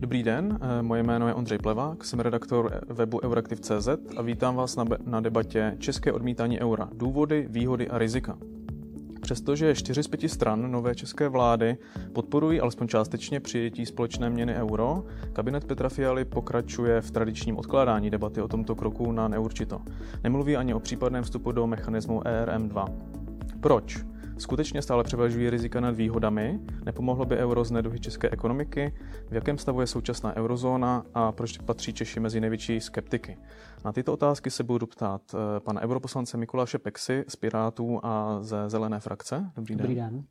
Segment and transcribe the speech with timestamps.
[0.00, 4.76] Dobrý den, eh, moje jméno je Ondřej Plevák, jsem redaktor webu Euraktiv.cz a vítám vás
[4.76, 6.88] na, na debatě České odmítání eura.
[6.92, 8.38] Důvody, výhody a rizika.
[9.20, 11.76] Přestože čtyři z pěti stran nové české vlády
[12.12, 18.42] podporují alespoň částečně přijetí společné měny euro, kabinet Petra Fialy pokračuje v tradičním odkládání debaty
[18.42, 19.80] o tomto kroku na neurčito.
[20.24, 22.86] Nemluví ani o případném vstupu do mechanismu ERM2.
[23.60, 24.04] Proč?
[24.38, 26.60] Skutečně stále převažují rizika nad výhodami?
[26.84, 28.94] Nepomohlo by euro z neduhy české ekonomiky?
[29.30, 33.38] V jakém stavu je současná eurozóna a proč patří Češi mezi největší skeptiky?
[33.84, 38.70] Na tyto otázky se budu ptát eh, pana europoslance Mikuláše Pexy z Pirátů a ze
[38.70, 39.50] Zelené frakce.
[39.56, 39.82] Dobrý den.
[39.82, 40.24] Dobrý den.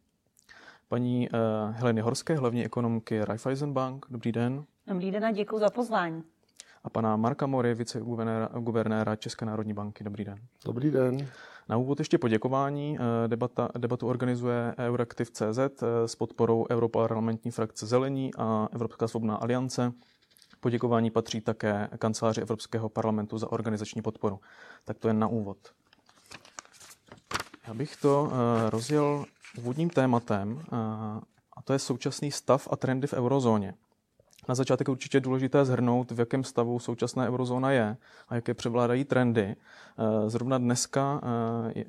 [0.88, 4.06] Paní uh, Heleny Horské, hlavní ekonomky Raiffeisenbank.
[4.10, 4.66] Dobrý den.
[4.88, 6.24] Dobrý den a děkuji za pozvání.
[6.84, 10.04] A pana Marka Mory, viceguvernéra České národní banky.
[10.04, 10.38] Dobrý den.
[10.66, 11.28] Dobrý den.
[11.70, 12.98] Na úvod ještě poděkování.
[13.00, 19.94] Eh, debata, debatu organizuje Euraktiv.cz eh, s podporou Europarlamentní frakce Zelení a Evropská svobodná aliance.
[20.60, 24.40] Poděkování patří také kanceláři Evropského parlamentu za organizační podporu.
[24.86, 25.58] Tak to je na úvod.
[27.68, 29.26] Já bych to eh, rozjel
[29.58, 30.64] úvodním tématem,
[31.58, 33.74] a to je současný stav a trendy v eurozóně.
[34.50, 37.98] Na začátek určitě důležité zhrnout, v jakém stavu současná eurozóna je
[38.30, 39.56] a jaké převládají trendy.
[39.98, 41.86] Eh, zrovna dneska eh, eh,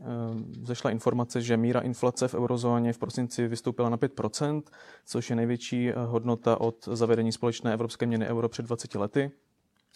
[0.62, 4.62] zešla informace, že míra inflace v eurozóně v prosinci vystoupila na 5%,
[5.06, 9.30] což je největší hodnota od zavedení společné evropské měny euro před 20 lety.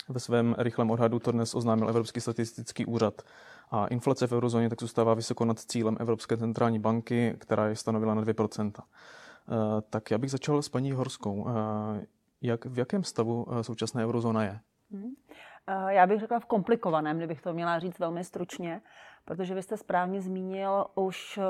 [0.08, 3.22] Ve svém rychlém odhadu to dnes oznámil Evropský statistický úřad.
[3.70, 8.14] A inflace v eurozóně tak zůstává vysoko nad cílem Evropské centrální banky, která je stanovila
[8.14, 8.72] na 2%.
[9.90, 11.46] Tak já bych začal s paní Horskou.
[12.42, 14.60] Jak, v jakém stavu eh, současná eurozóna je?
[14.90, 15.10] Hmm.
[15.88, 18.80] Já bych řekla v komplikovaném, kdybych to měla říct velmi stručně,
[19.24, 21.42] protože vy jste správně zmínil už eh,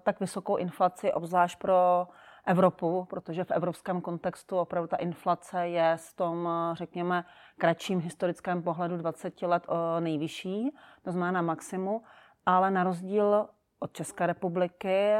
[0.00, 2.08] tak vysokou inflaci, obzvlášť pro
[2.46, 7.24] Evropu, protože v evropském kontextu opravdu ta inflace je s tom, řekněme,
[7.58, 9.66] kratším historickém pohledu 20 let
[10.00, 12.02] nejvyšší, to znamená na maximu,
[12.46, 15.12] ale na rozdíl od České republiky,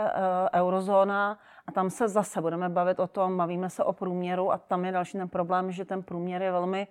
[0.54, 4.84] eurozóna a tam se zase budeme bavit o tom, bavíme se o průměru a tam
[4.84, 6.86] je další ten problém, že ten průměr je velmi,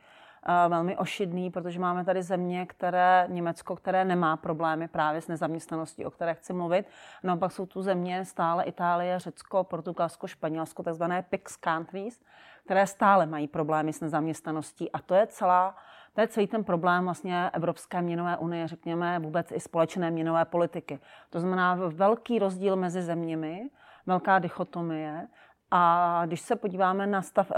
[0.47, 6.05] uh, velmi ošidný, protože máme tady země, které, Německo, které nemá problémy právě s nezaměstnaností,
[6.05, 6.87] o které chci mluvit.
[7.23, 12.19] No pak jsou tu země stále Itálie, Řecko, Portugalsko, Španělsko, takzvané PIX countries,
[12.65, 15.75] které stále mají problémy s nezaměstnaností a to je celá
[16.17, 20.99] to je celý ten problém vlastně Evropské měnové unie, řekněme vůbec i společné měnové politiky.
[21.29, 23.69] To znamená velký rozdíl mezi zeměmi,
[24.05, 25.27] velká dichotomie.
[25.71, 27.55] A když se podíváme na stav eh,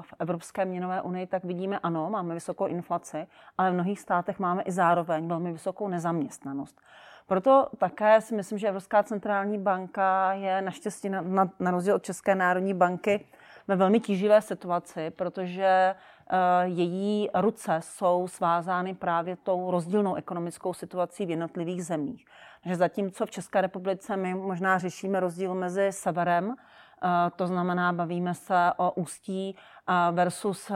[0.00, 3.26] v Evropské měnové unii, tak vidíme, ano, máme vysokou inflaci,
[3.58, 6.80] ale v mnohých státech máme i zároveň velmi vysokou nezaměstnanost.
[7.26, 12.02] Proto také si myslím, že Evropská centrální banka je naštěstí na, na, na rozdíl od
[12.02, 13.26] České národní banky
[13.68, 15.94] ve velmi tíživé situaci, protože
[16.62, 22.26] její ruce jsou svázány právě tou rozdílnou ekonomickou situací v jednotlivých zemích
[22.66, 28.34] že zatímco v České republice my možná řešíme rozdíl mezi severem, eh, to znamená, bavíme
[28.34, 29.56] se o Ústí
[29.88, 30.74] eh, versus eh,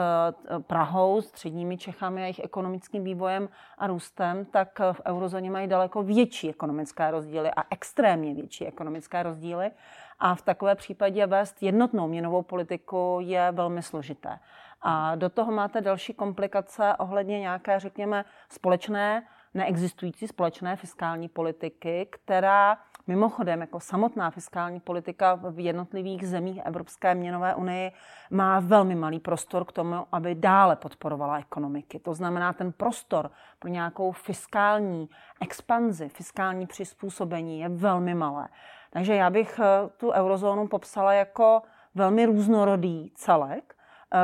[0.60, 6.50] Prahou, středními Čechami a jejich ekonomickým vývojem a růstem, tak v eurozóně mají daleko větší
[6.50, 9.70] ekonomické rozdíly a extrémně větší ekonomické rozdíly.
[10.18, 14.38] A v takové případě vést jednotnou měnovou politiku je velmi složité.
[14.82, 19.22] A do toho máte další komplikace ohledně nějaké, řekněme, společné
[19.54, 27.54] neexistující společné fiskální politiky, která mimochodem jako samotná fiskální politika v jednotlivých zemích Evropské měnové
[27.54, 27.92] unie
[28.30, 31.98] má velmi malý prostor k tomu, aby dále podporovala ekonomiky.
[31.98, 35.08] To znamená, ten prostor pro nějakou fiskální
[35.40, 38.48] expanzi, fiskální přizpůsobení je velmi malé.
[38.90, 41.62] Takže já bych eh, tu eurozónu popsala jako
[41.94, 43.74] velmi různorodý celek,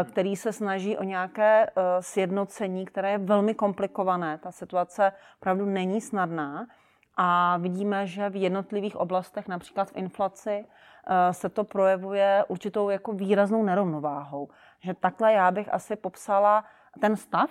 [0.05, 4.39] který se snaží o nějaké eh, sjednocení, které je velmi komplikované.
[4.39, 6.67] Ta situace opravdu není snadná.
[7.17, 13.13] A vidíme, že v jednotlivých oblastech, například v inflaci, eh, se to projevuje určitou jako
[13.13, 14.49] výraznou nerovnováhou.
[14.81, 16.65] Že takhle já bych asi popsala
[17.01, 17.51] ten stav,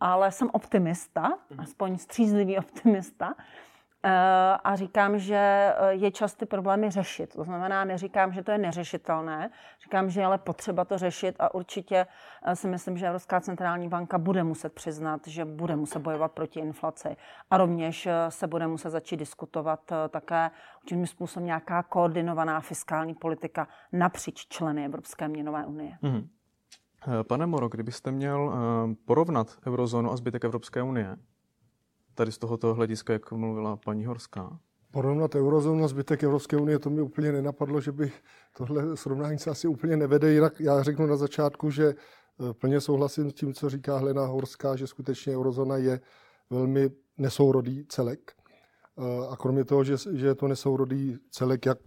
[0.00, 1.60] ale jsem optimista, mhm.
[1.60, 3.67] aspoň střízlivý optimista, Eh,
[4.64, 7.34] a říkám, že eh, je čas ty problémy řešit.
[7.34, 9.50] To znamená, neříkám, že to je neřešitelné,
[9.84, 12.06] říkám, že je ale potřeba to řešit a určitě
[12.42, 16.60] eh, si myslím, že Evropská centrální banka bude muset přiznat, že bude muset bojovat proti
[16.60, 17.16] inflaci
[17.50, 20.50] a rovněž se bude muset začít diskutovat také
[20.82, 25.98] určitým způsobem nějaká koordinovaná fiskální politika napříč členy Evropské měnové unie.
[26.02, 26.28] Mm-hmm.
[27.22, 28.52] Pane Moro, kdybyste měl
[29.04, 31.16] porovnat eurozónu a zbytek Evropské unie,
[32.18, 34.58] tady z tohoto hlediska, jak mluvila paní Horská?
[34.90, 38.12] Porovnat eurozónu a zbytek Evropské unie, to mi úplně nenapadlo, že by
[38.56, 40.32] tohle srovnání se asi úplně nevede.
[40.32, 41.94] Jinak já řeknu na začátku, že
[42.52, 46.00] plně souhlasím s tím, co říká Helena Horská, že skutečně eurozóna je
[46.50, 48.32] velmi nesourodý celek.
[49.30, 51.78] A kromě toho, že, že je to nesourodý celek, jak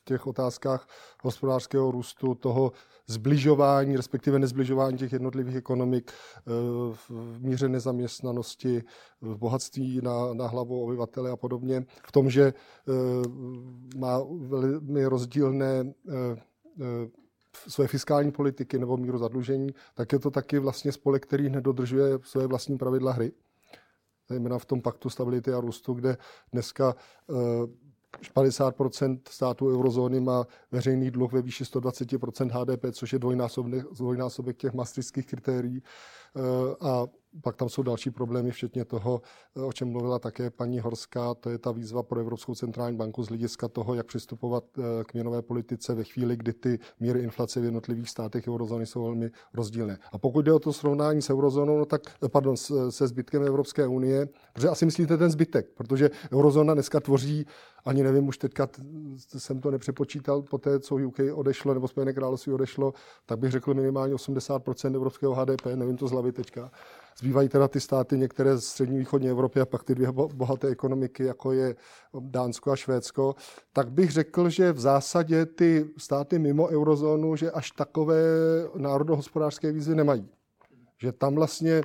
[0.00, 0.88] v těch otázkách
[1.22, 2.72] hospodářského růstu, toho
[3.06, 6.50] zbližování, respektive nezbližování těch jednotlivých ekonomik eh,
[6.92, 8.82] v míře nezaměstnanosti,
[9.20, 11.86] v bohatství na, na hlavu obyvatele a podobně.
[12.06, 12.92] V tom, že eh,
[13.98, 16.14] má velmi rozdílné eh,
[17.68, 22.46] své fiskální politiky nebo míru zadlužení, tak je to taky vlastně spolek, který nedodržuje své
[22.46, 23.32] vlastní pravidla hry.
[24.28, 26.16] Zejména v tom paktu stability a růstu, kde
[26.52, 26.94] dneska
[28.36, 34.72] 50% států eurozóny má veřejný dluh ve výši 120% HDP, což je dvojnásobek, dvojnásobek těch
[34.72, 35.82] maastrichtských kritérií.
[36.36, 37.06] Eh, a
[37.42, 39.22] pak tam jsou další problémy, včetně toho,
[39.56, 43.22] eh, o čem mluvila také paní Horská, to je ta výzva pro Evropskou centrální banku
[43.22, 47.60] z hlediska toho, jak přistupovat eh, k měnové politice ve chvíli, kdy ty míry inflace
[47.60, 49.98] v jednotlivých státech eurozóny jsou velmi rozdílné.
[50.12, 52.02] A pokud jde o to srovnání s eurozónou, no tak,
[52.32, 52.56] pardon,
[52.90, 57.46] se zbytkem Evropské unie, protože asi myslíte ten zbytek, protože eurozóna dneska tvoří
[57.84, 58.68] ani nevím, už teďka
[59.16, 62.92] jsem to nepřepočítal po té, co UK odešlo, nebo Spojené království odešlo,
[63.26, 66.70] tak bych řekl minimálně 80% evropského HDP, nevím to z hlavy teďka.
[67.18, 71.24] Zbývají teda ty státy, některé z střední východní Evropy a pak ty dvě bohaté ekonomiky,
[71.24, 71.76] jako je
[72.20, 73.34] Dánsko a Švédsko,
[73.72, 78.22] tak bych řekl, že v zásadě ty státy mimo eurozónu, že až takové
[78.76, 80.28] národohospodářské výzvy nemají.
[80.98, 81.82] Že tam vlastně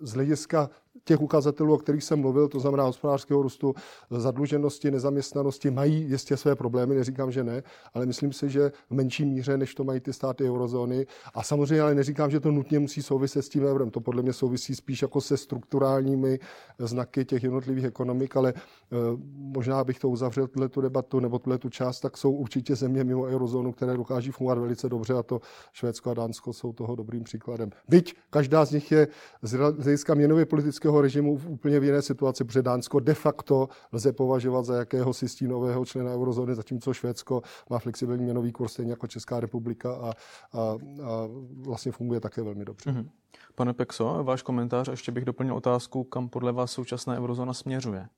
[0.00, 0.70] z hlediska
[1.04, 3.74] těch ukazatelů, o kterých jsem mluvil, to znamená hospodářského růstu,
[4.10, 7.62] zadluženosti, nezaměstnanosti, mají jistě své problémy, neříkám, že ne,
[7.94, 11.06] ale myslím si, že v menší míře, než to mají ty státy eurozóny.
[11.34, 13.90] A samozřejmě ale neříkám, že to nutně musí souviset s tím eurem.
[13.90, 16.38] To podle mě souvisí spíš jako se strukturálními
[16.78, 18.96] znaky těch jednotlivých ekonomik, ale eh,
[19.34, 23.04] možná bych to uzavřel, tuhle tu debatu nebo tuhle tu část, tak jsou určitě země
[23.04, 25.40] mimo eurozónu, které dokáží fungovat velice dobře a to
[25.72, 27.70] Švédsko a Dánsko jsou toho dobrým příkladem.
[27.88, 29.08] Byť každá z nich je
[29.42, 33.68] z hlediska měnově politického stínového režimu v úplně v jiné situaci, protože Dánsko de facto
[33.92, 39.06] lze považovat za jakéhosi stínového člena eurozóny, zatímco Švédsko má flexibilní měnový kurz stejně jako
[39.06, 40.12] Česká republika a,
[40.52, 40.60] a,
[41.02, 41.28] a
[41.66, 42.90] vlastně funguje také velmi dobře.
[42.90, 43.08] Mm-hmm.
[43.54, 48.08] Pane Pexo, váš komentář, ještě bych doplnil otázku, kam podle vás současná eurozóna směřuje?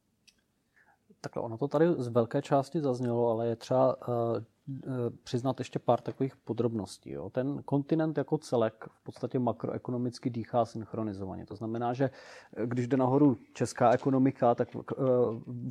[1.20, 4.14] Takhle, ono to tady z velké části zaznělo, ale je třeba uh,
[5.22, 7.10] přiznat ještě pár takových podrobností.
[7.10, 7.30] Jo.
[7.30, 11.46] Ten kontinent jako celek v podstatě makroekonomicky dýchá synchronizovaně.
[11.46, 12.10] To znamená, že
[12.56, 14.84] eh, když jde nahoru česká ekonomika, tak uh,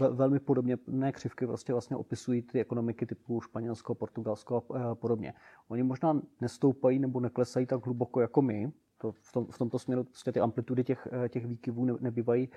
[0.10, 5.34] velmi podobně ne křivky vlastně, vlastně opisují ty ekonomiky typu Španělsko, Portugalsko a podobně.
[5.68, 10.04] Oni možná nestoupají nebo neklesají tak hluboko jako my, to v, tom, v tomto směru
[10.04, 12.50] prostě ty amplitudy těch, těch výkyvů nebývají,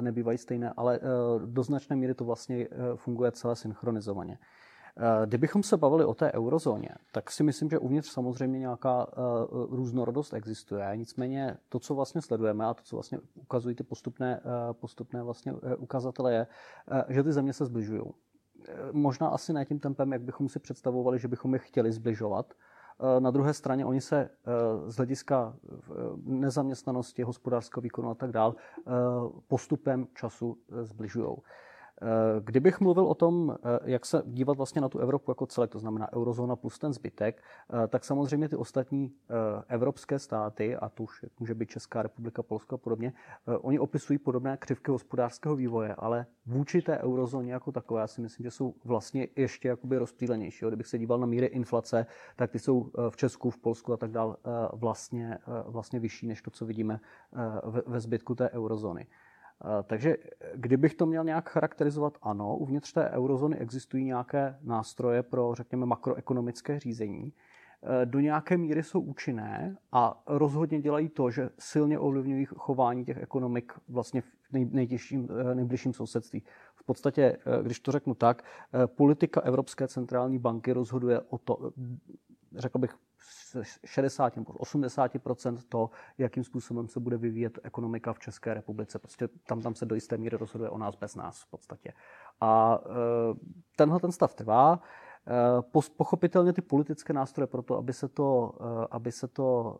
[0.00, 1.00] nebývají stejné, ale
[1.46, 4.38] do značné míry to vlastně funguje celé synchronizovaně.
[5.26, 9.06] Kdybychom se bavili o té eurozóně, tak si myslím, že uvnitř samozřejmě nějaká
[9.50, 10.90] různorodost existuje.
[10.94, 14.40] Nicméně to, co vlastně sledujeme a to, co vlastně ukazují ty postupné,
[14.72, 16.46] postupné vlastně ukazatele, je,
[17.08, 18.02] že ty země se zbližují.
[18.92, 22.54] Možná asi ne tím tempem, jak bychom si představovali, že bychom je chtěli zbližovat,
[23.18, 25.72] na druhé straně oni se eh, z hlediska eh,
[26.24, 28.90] nezaměstnanosti, hospodářského výkonu a tak dál eh,
[29.48, 31.36] postupem času zbližují.
[32.02, 35.70] Eh, kdybych mluvil o tom, eh, jak se dívat vlastně na tu Evropu jako celek,
[35.70, 37.42] to znamená eurozóna plus ten zbytek,
[37.84, 39.12] eh, tak samozřejmě ty ostatní
[39.68, 43.12] evropské státy, a to už může být Česká republika, Polsko a podobně,
[43.60, 48.44] oni opisují podobné křivky hospodářského vývoje, ale vůči té eurozóně jako takové, já si myslím,
[48.44, 50.66] že jsou vlastně ještě jakoby rozptýlenější.
[50.66, 54.10] Kdybych se díval na míry inflace, tak ty jsou v Česku, v Polsku a tak
[54.10, 54.36] dál
[54.72, 57.00] vlastně, vlastně vyšší než to, co vidíme
[57.86, 59.06] ve zbytku té eurozóny.
[59.64, 60.16] Eh, takže
[60.54, 66.80] kdybych to měl nějak charakterizovat, ano, uvnitř té eurozóny existují nějaké nástroje pro, řekněme, makroekonomické
[66.80, 67.32] řízení.
[67.82, 73.16] Eh, do nějaké míry jsou účinné a rozhodně dělají to, že silně ovlivňují chování těch
[73.16, 76.42] ekonomik vlastně v nejtěžším, eh, nejbližším sousedství.
[76.74, 78.42] V podstatě, když to řeknu tak,
[78.86, 81.72] politika Evropské centrální banky rozhoduje o to,
[82.56, 82.96] řekl bych,
[83.84, 88.98] 60 nebo 80% to, jakým způsobem se bude vyvíjet ekonomika v České republice.
[88.98, 91.92] Prostě tam, tam se do jisté míry rozhoduje o nás bez nás v podstatě.
[92.40, 92.90] A e,
[93.76, 94.80] tenhle ten stav trvá.
[95.26, 99.78] E, pochopitelně ty politické nástroje pro to, aby se to, e, aby se to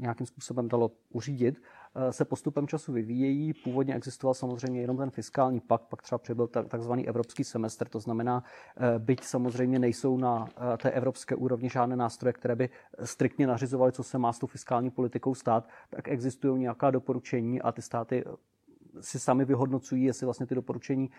[0.00, 1.60] nějakým způsobem dalo uřídit,
[1.94, 3.52] Eh, se postupem času vyvíjejí.
[3.52, 8.44] Původně existoval samozřejmě jenom ten fiskální pakt, pak třeba přibyl takzvaný evropský semestr, to znamená,
[8.76, 12.68] eh, byť samozřejmě nejsou na eh, té evropské úrovni žádné nástroje, které by
[13.04, 17.72] striktně nařizovaly, co se má s tou fiskální politikou stát, tak existují nějaká doporučení a
[17.72, 18.24] ty státy
[19.00, 21.10] si sami vyhodnocují, jestli vlastně ty doporučení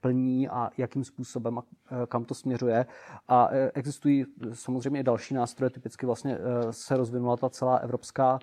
[0.00, 1.62] plní a jakým způsobem a
[2.06, 2.86] kam to směřuje.
[3.28, 6.38] A existují samozřejmě i další nástroje, typicky vlastně
[6.70, 8.38] se rozvinula ta celá evropská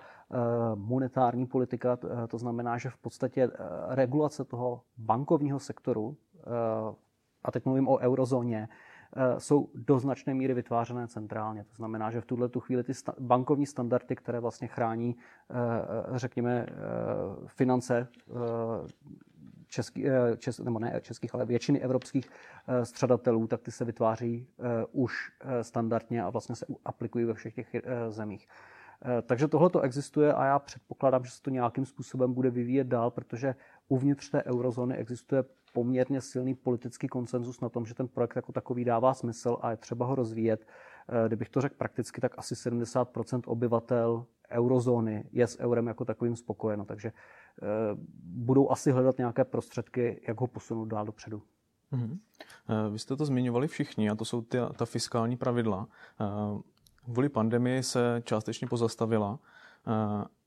[0.74, 1.98] monetární politika,
[2.28, 3.50] to znamená, že v podstatě
[3.88, 6.16] regulace toho bankovního sektoru,
[7.44, 8.91] a teď mluvím o eurozóně, Eh,
[9.38, 11.64] jsou do značné míry vytvářené centrálně.
[11.64, 15.16] To znamená, že v tuhle tu chvíli ty bankovní standardy, které vlastně chrání,
[15.50, 15.54] eh,
[16.14, 16.66] eh, řekněme,
[17.46, 18.08] finance
[19.66, 20.04] český,
[20.36, 22.30] čes, nebo ne českých, ale většiny evropských
[22.82, 24.48] středatelů, tak ty se vytváří
[24.92, 27.76] už standardně a vlastně se aplikují ve všech těch
[28.08, 28.48] zemích.
[29.22, 33.10] Takže tohle to existuje a já předpokládám, že se to nějakým způsobem bude vyvíjet dál,
[33.10, 33.54] protože
[33.88, 38.84] uvnitř té eurozóny existuje poměrně silný politický konsenzus na tom, že ten projekt jako takový
[38.84, 40.66] dává smysl a je třeba ho rozvíjet.
[41.08, 46.36] Eh, kdybych to řekl prakticky, tak asi 70% obyvatel eurozóny je s eurem jako takovým
[46.36, 47.62] spokojeno, takže eh,
[48.24, 51.42] budou asi hledat nějaké prostředky, jak ho posunout dál dopředu.
[51.92, 52.18] Mm-hmm.
[52.92, 55.88] Vy jste to zmiňovali všichni, a to jsou ty, ta fiskální pravidla.
[57.04, 59.38] Kvůli pandemii se částečně pozastavila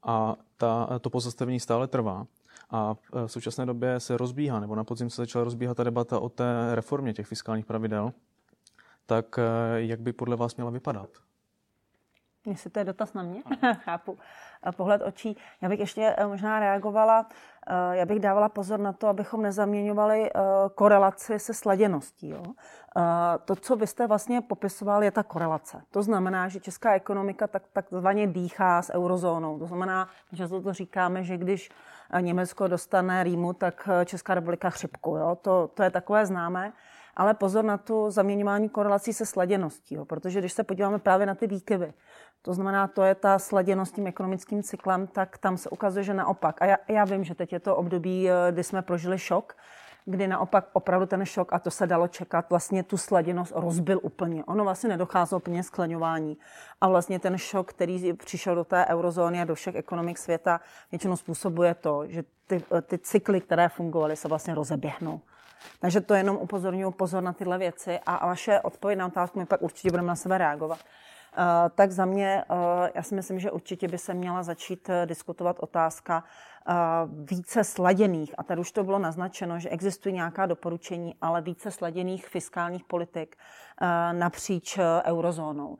[0.04, 2.28] a ta, to pozastavení stále trvá.
[2.70, 2.96] A
[3.26, 6.76] v současné době se rozbíhá, nebo na podzim se začala rozbíhat ta debata o té
[6.76, 8.14] reformě těch fiskálních pravidel.
[9.06, 9.44] Tak eh,
[9.76, 11.10] jak by podle vás měla vypadat?
[12.46, 14.18] Jestli to je dotaz na mě, chápu.
[14.76, 15.38] Pohled očí.
[15.62, 17.28] Já bych ještě eh, možná reagovala,
[17.68, 20.32] eh, já bych dávala pozor na to, abychom nezaměňovali
[20.76, 22.30] korelaci se sladěností.
[22.30, 22.44] Jo?
[23.46, 25.82] To, co vy jste vlastně popisoval, je ta korelace.
[25.92, 29.60] To znamená, že česká ekonomika tak, takzvaně dýchá s eurozónou.
[29.60, 31.70] To znamená, že to říkáme, že když
[32.20, 35.16] Německo dostane rýmu, tak eh, Česká republika chřipku.
[35.16, 35.38] Jo?
[35.42, 36.74] To, to je takové známé.
[37.16, 40.06] Ale pozor na tu zaměňování korelací se sladěností, jo?
[40.06, 41.94] protože když se podíváme právě na ty výkyvy,
[42.46, 46.62] to znamená, to je ta sladěnost tím ekonomickým cyklem, tak tam se ukazuje, že naopak.
[46.62, 49.58] A já, já vím, že teď je to období, eh, kdy jsme prožili šok,
[50.06, 54.44] kdy naopak opravdu ten šok, a to se dalo čekat, vlastně tu sladěnost rozbil úplně.
[54.44, 56.38] Ono vlastně nedocházelo úplně skleňování.
[56.82, 60.62] A vlastně ten šok, který přišel do té eurozóny a do všech ekonomik světa,
[60.92, 65.22] většinou způsobuje to, že ty, ty cykly, které fungovaly, se vlastně rozeběhnou.
[65.80, 69.62] Takže to jenom upozorňuji pozor na tyhle věci a vaše odpověď na otázku, my pak
[69.62, 70.80] určitě budeme na sebe reagovat.
[71.38, 72.58] Uh, tak za mě, uh,
[72.96, 76.24] já si myslím, že určitě by se měla začít uh, diskutovat otázka
[77.08, 82.28] více sladěných, a tady už to bylo naznačeno, že existují nějaká doporučení, ale více sladěných
[82.28, 83.36] fiskálních politik
[84.12, 85.78] napříč eurozónou.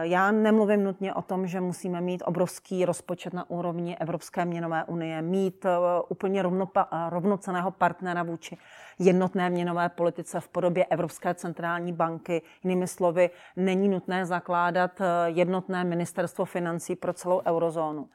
[0.00, 5.22] Já nemluvím nutně o tom, že musíme mít obrovský rozpočet na úrovni Evropské měnové unie,
[5.22, 5.66] mít
[6.08, 6.42] úplně
[7.08, 8.58] rovnoceného partnera vůči
[8.98, 12.42] jednotné měnové politice v podobě Evropské centrální banky.
[12.62, 14.90] Jinými slovy, není nutné zakládat
[15.26, 18.08] jednotné ministerstvo financí pro celou eurozónu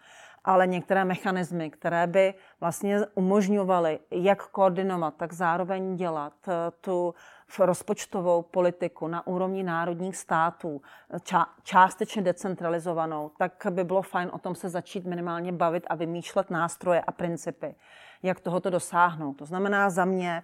[0.47, 6.51] ale některé mechanismy, které by vlastně umožňovaly jak koordinovat, tak zároveň dělat eh,
[6.81, 7.13] tu
[7.59, 10.81] rozpočtovou politiku na úrovni národních států,
[11.13, 16.49] ča- částečně decentralizovanou, tak by bylo fajn o tom se začít minimálně bavit a vymýšlet
[16.49, 17.75] nástroje a principy,
[18.23, 19.33] jak tohoto dosáhnout.
[19.33, 20.43] To znamená za mě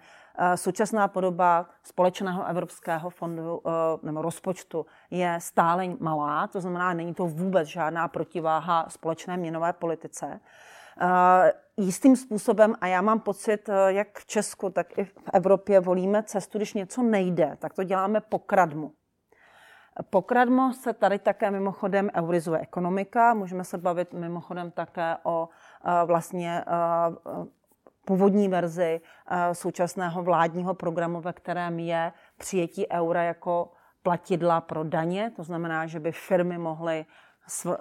[0.54, 3.70] současná podoba společného evropského fondu eh,
[4.02, 10.40] nebo rozpočtu je stále malá, to znamená, není to vůbec žádná protiváha společné měnové politice.
[11.00, 16.22] Eh, jistým způsobem, a já mám pocit, jak v Česku, tak i v Evropě volíme
[16.22, 18.92] cestu, když něco nejde, tak to děláme pokradmu.
[20.10, 23.34] Pokradmo se tady také mimochodem eurizuje ekonomika.
[23.34, 25.48] Můžeme se bavit mimochodem také o
[26.06, 26.64] vlastně
[28.04, 35.32] původní verzi eh, současného vládního programu, ve kterém je přijetí eura jako platidla pro daně,
[35.36, 37.06] to znamená, že by firmy mohly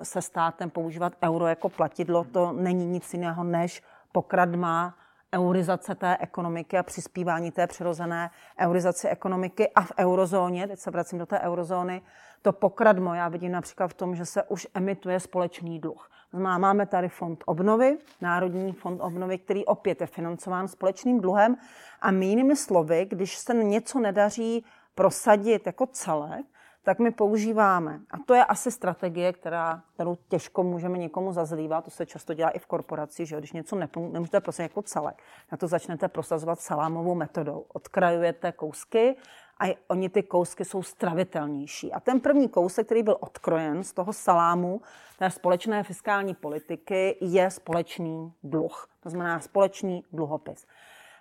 [0.04, 2.24] se státem používat euro jako platidlo.
[2.24, 4.96] To není nic jiného než pokradma
[5.36, 11.20] eurizace té ekonomiky a přispívání té přirozené eurizaci ekonomiky a v eurozóně, teď se vracím
[11.20, 12.02] do té eurozóny,
[12.42, 16.10] to pokradmo já vidím například v tom, že se už emituje společný dluh.
[16.38, 21.58] Máme tady fond obnovy, Národní fond obnovy, který opět je financován společným dluhem.
[22.02, 26.46] A jinými slovy, když se něco nedaří prosadit jako celek,
[26.84, 28.00] tak my používáme.
[28.12, 31.86] A to je asi strategie, která, kterou těžko můžeme někomu zazlívat.
[31.86, 33.76] To se často dělá i v korporaci, že když něco
[34.12, 37.66] nemůžete prosadit jako celek, tak to začnete prosazovat salámovou metodou.
[37.74, 39.16] Odkrajujete kousky
[39.62, 41.94] a oni ty kousky jsou stravitelnější.
[41.94, 44.82] A ten první kousek, který byl odkrojen z toho salámu
[45.20, 48.90] té společné fiskální politiky, je společný dluh.
[49.00, 50.66] To znamená společný dluhopis.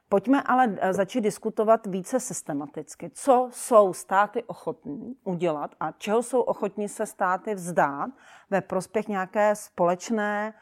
[0.09, 3.11] Pojďme ale eh, začít diskutovat více systematicky.
[3.15, 8.11] Co jsou státy ochotní udělat a čeho jsou ochotní se státy vzdát
[8.51, 10.55] ve prospěch nějaké společné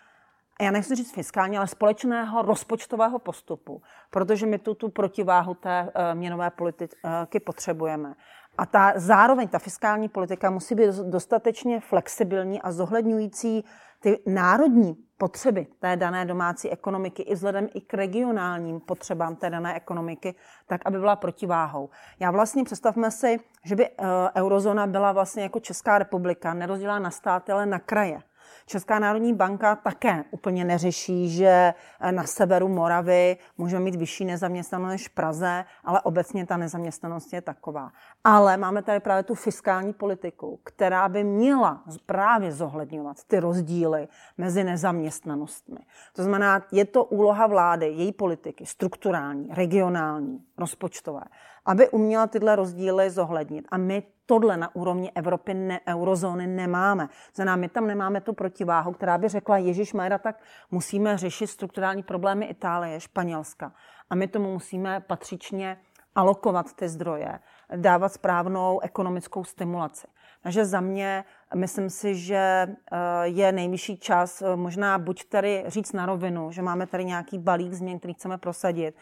[0.64, 6.18] já nechci říct fiskálně, ale společného rozpočtového postupu, protože my tu, tu protiváhu té uh,
[6.18, 8.14] měnové politiky potřebujeme.
[8.58, 13.64] A ta, zároveň ta fiskální politika musí být dostatečně flexibilní a zohledňující
[14.00, 19.74] ty národní potřeby té dané domácí ekonomiky i vzhledem i k regionálním potřebám té dané
[19.74, 20.34] ekonomiky,
[20.66, 21.90] tak aby byla protiváhou.
[22.20, 23.92] Já vlastně představme si, že by eh,
[24.36, 28.22] eurozóna byla vlastně jako Česká republika, nerozdělá na státy, ale na kraje.
[28.66, 31.74] Česká národní banka také úplně neřeší, že
[32.10, 37.40] na severu Moravy můžeme mít vyšší nezaměstnanost než v Praze, ale obecně ta nezaměstnanost je
[37.40, 37.92] taková.
[38.24, 44.64] Ale máme tady právě tu fiskální politiku, která by měla právě zohledňovat ty rozdíly mezi
[44.64, 45.78] nezaměstnanostmi.
[46.12, 51.22] To znamená, je to úloha vlády, její politiky, strukturální, regionální, rozpočtové,
[51.70, 53.64] aby uměla tyhle rozdíly zohlednit.
[53.68, 57.08] A my tohle na úrovni Evropy, ne, eurozóny nemáme.
[57.34, 62.02] Za námi tam nemáme tu protiváhu, která by řekla, Ježíš Majra, tak musíme řešit strukturální
[62.02, 63.72] problémy Itálie, Španělska.
[64.10, 65.76] A my tomu musíme patřičně
[66.14, 67.38] alokovat ty zdroje,
[67.76, 70.06] dávat správnou ekonomickou stimulaci.
[70.42, 71.24] Takže za mě
[71.54, 76.62] myslím si, že eh, je nejvyšší čas eh, možná buď tady říct na rovinu, že
[76.62, 78.94] máme tady nějaký balík změn, který chceme prosadit,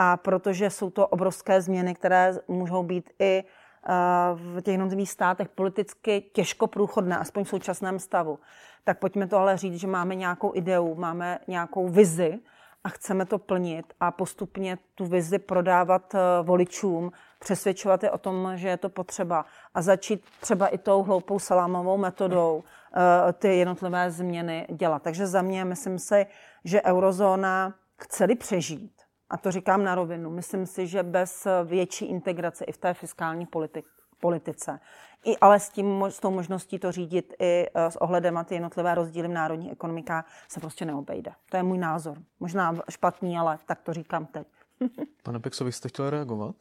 [0.00, 3.92] a protože jsou to obrovské změny, které můžou být i eh,
[4.34, 8.38] v těch jednotlivých státech politicky těžko průchodné, aspoň v současném stavu,
[8.84, 12.38] tak pojďme to ale říct, že máme nějakou ideu, máme nějakou vizi
[12.84, 18.52] a chceme to plnit a postupně tu vizi prodávat eh, voličům, přesvědčovat je o tom,
[18.54, 24.10] že je to potřeba a začít třeba i tou hloupou salámovou metodou eh, ty jednotlivé
[24.10, 25.02] změny dělat.
[25.02, 26.26] Takže za mě myslím si,
[26.64, 28.97] že eurozóna chce přežít,
[29.30, 33.46] a to říkám na rovinu, myslím si, že bez větší integrace i v té fiskální
[33.46, 33.86] politik,
[34.20, 34.80] politice,
[35.24, 38.54] i ale s, tím, s tou možností to řídit i eh, s ohledem na ty
[38.54, 41.32] jednotlivé rozdíly v národních ekonomikách se prostě neobejde.
[41.50, 42.18] To je můj názor.
[42.40, 44.46] Možná špatný, ale tak to říkám teď.
[45.22, 46.56] Pane Pexo, vy jste chtěl reagovat?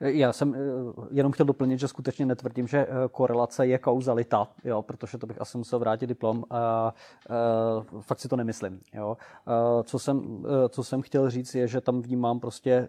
[0.00, 0.58] Já jsem eh,
[1.10, 5.40] jenom chtěl doplnit, že skutečně netvrdím, že eh, korelace je kauzalita, jo, protože to bych
[5.40, 6.44] asi musel vrátit diplom.
[6.50, 6.92] A, a,
[8.00, 8.80] fakt si to nemyslím.
[8.94, 9.16] Jo.
[9.46, 12.88] A, co, jsem, eh, co jsem chtěl říct, je, že tam vnímám prostě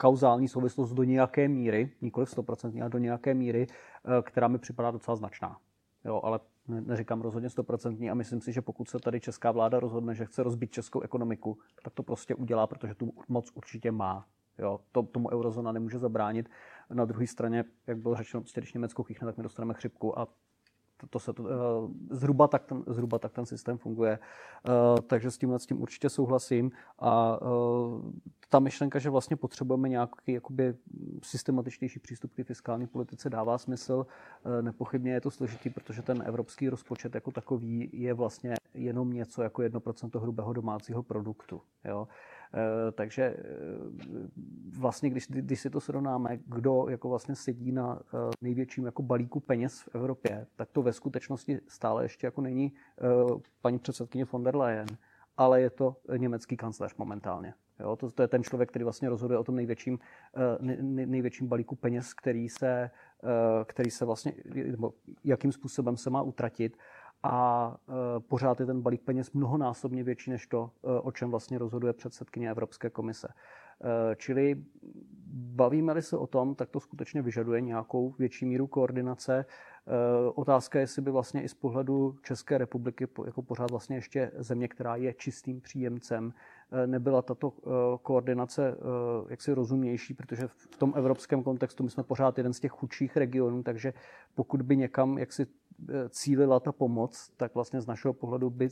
[0.00, 3.66] kauzální souvislost do nějaké míry, nikoli 100%, ale do nějaké míry,
[4.22, 5.56] která mi připadá docela značná.
[6.04, 10.14] Jo, ale neříkám rozhodně 100% a myslím si, že pokud se tady česká vláda rozhodne,
[10.14, 14.26] že chce rozbít českou ekonomiku, tak to prostě udělá, protože tu moc určitě má.
[14.58, 16.48] Jo, to, tomu eurozóna nemůže zabránit.
[16.90, 20.28] Na druhé straně, jak bylo řečeno, když Německo chýchne, tak my dostaneme chřipku a
[21.02, 21.48] to, to se to, uh,
[22.10, 24.18] zhruba, tak ten, zhruba tak ten systém funguje.
[24.18, 26.70] Uh, takže s tímhle s tím určitě souhlasím.
[26.98, 28.12] A uh,
[28.48, 30.74] ta myšlenka, že vlastně potřebujeme nějaký jakoby,
[31.22, 34.06] systematičtější přístup k fiskální politice, dává smysl.
[34.60, 39.62] Nepochybně je to složitý, protože ten evropský rozpočet jako takový je vlastně jenom něco jako
[39.62, 41.62] 1% hrubého domácího produktu.
[41.84, 42.08] Jo?
[42.92, 43.36] Eh, takže eh,
[44.78, 49.40] vlastně, když, když si to srovnáme, kdo jako vlastně sedí na eh, největším jako balíku
[49.40, 52.72] peněz v Evropě, tak to ve skutečnosti stále ještě jako není
[53.60, 54.86] paní předsedkyně von der Leyen,
[55.36, 57.54] ale je to německý kancléř momentálně.
[57.80, 59.98] Jo, to, to je ten člověk, který vlastně rozhoduje o tom největším,
[60.60, 62.90] nej, největším balíku peněz, který se,
[63.64, 64.32] který se vlastně,
[65.24, 66.76] jakým způsobem se má utratit
[67.22, 71.58] a e, pořád je ten balík peněz mnohonásobně větší než to, e, o čem vlastně
[71.58, 73.28] rozhoduje předsedkyně Evropské komise.
[73.28, 74.64] E, čili
[75.34, 79.44] bavíme-li se o tom, tak to skutečně vyžaduje nějakou větší míru koordinace.
[80.34, 84.68] Otázka je, jestli by vlastně i z pohledu České republiky, jako pořád vlastně ještě země,
[84.68, 86.32] která je čistým příjemcem,
[86.86, 87.52] nebyla tato
[88.02, 88.76] koordinace
[89.28, 93.62] jaksi rozumnější, protože v tom evropském kontextu my jsme pořád jeden z těch chudších regionů,
[93.62, 93.92] takže
[94.34, 95.46] pokud by někam jaksi
[96.08, 98.68] cílila ta pomoc, tak vlastně z našeho pohledu by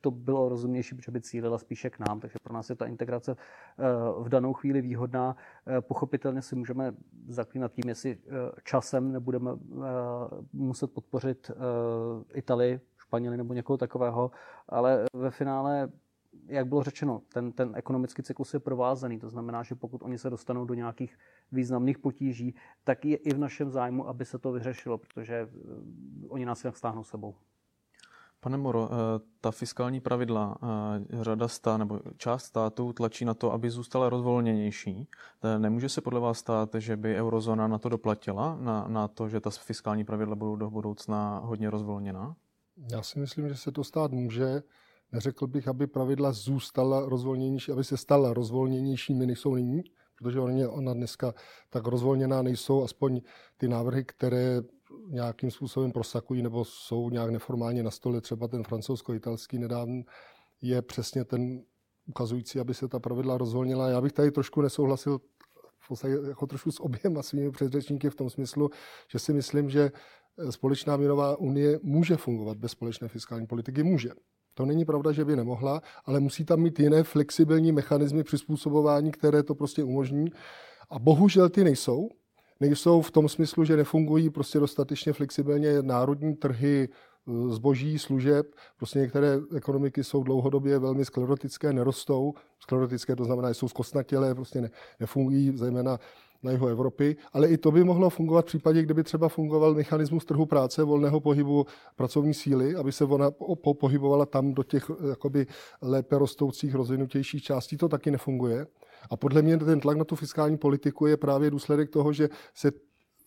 [0.00, 2.20] to bylo rozumnější, protože by cílila spíše k nám.
[2.20, 3.84] Takže pro nás je ta integrace eh,
[4.18, 5.36] v danou chvíli výhodná.
[5.66, 6.94] Eh, pochopitelně si můžeme
[7.28, 8.30] zaklínat tím, jestli eh,
[8.64, 9.50] časem nebudeme
[10.52, 11.50] muset podpořit
[12.34, 14.30] Italii, Španěli nebo někoho takového,
[14.68, 15.88] ale ve finále
[16.50, 19.18] jak bylo řečeno, ten, ten ekonomický cyklus je provázaný.
[19.18, 21.18] To znamená, že pokud oni se dostanou do nějakých
[21.52, 25.48] významných potíží, tak je i v našem zájmu, aby se to vyřešilo, protože eh,
[26.28, 27.34] oni nás jinak stáhnou sebou.
[28.40, 33.52] Pane Moro, eh, ta fiskální pravidla, eh, řada stát nebo část států tlačí na to,
[33.52, 35.08] aby zůstala rozvolněnější.
[35.58, 39.40] Nemůže se podle vás stát, že by eurozóna na to doplatila, na, na to, že
[39.40, 42.36] ta fiskální pravidla budou do budoucna hodně rozvolněná?
[42.92, 44.62] Já si myslím, že se to stát může.
[45.12, 49.82] Neřekl bych, aby pravidla zůstala rozvolněnější, aby se stala rozvolněnějšími, než jsou nyní,
[50.16, 51.34] protože ona dneska
[51.70, 53.20] tak rozvolněná nejsou, aspoň
[53.56, 54.62] ty návrhy, které
[55.08, 60.04] nějakým způsobem prosakují nebo jsou nějak neformálně na stole, třeba ten francouzsko-italský nedávný,
[60.62, 61.62] je přesně ten
[62.06, 63.88] ukazující, aby se ta pravidla rozvolnila.
[63.88, 65.20] Já bych tady trošku nesouhlasil
[65.78, 68.70] v podstatě jako trošku s oběma svými předřečníky v tom smyslu,
[69.08, 69.90] že si myslím, že
[70.50, 73.82] společná měnová unie může fungovat bez společné fiskální politiky.
[73.82, 74.10] Může.
[74.54, 79.42] To není pravda, že by nemohla, ale musí tam mít jiné flexibilní mechanismy přizpůsobování, které
[79.42, 80.32] to prostě umožní.
[80.90, 82.08] A bohužel ty nejsou.
[82.60, 88.46] Nejsou v tom smyslu, že nefungují prostě dostatečně flexibilně národní trhy eh, zboží, služeb.
[88.76, 92.34] Prostě některé ekonomiky jsou dlouhodobě velmi sklerotické, nerostou.
[92.58, 95.98] Sklerotické to znamená, že jsou zkostnatělé, prostě ne, nefungují, zejména
[96.42, 100.24] na jihu Evropy, ale i to by mohlo fungovat v případě, kdyby třeba fungoval mechanismus
[100.24, 105.46] trhu práce, volného pohybu pracovní síly, aby se ona po, pohybovala tam do těch jakoby
[105.82, 107.76] lépe rostoucích, rozvinutějších částí.
[107.76, 108.66] To taky nefunguje.
[109.10, 112.72] A podle mě ten tlak na tu fiskální politiku je právě důsledek toho, že se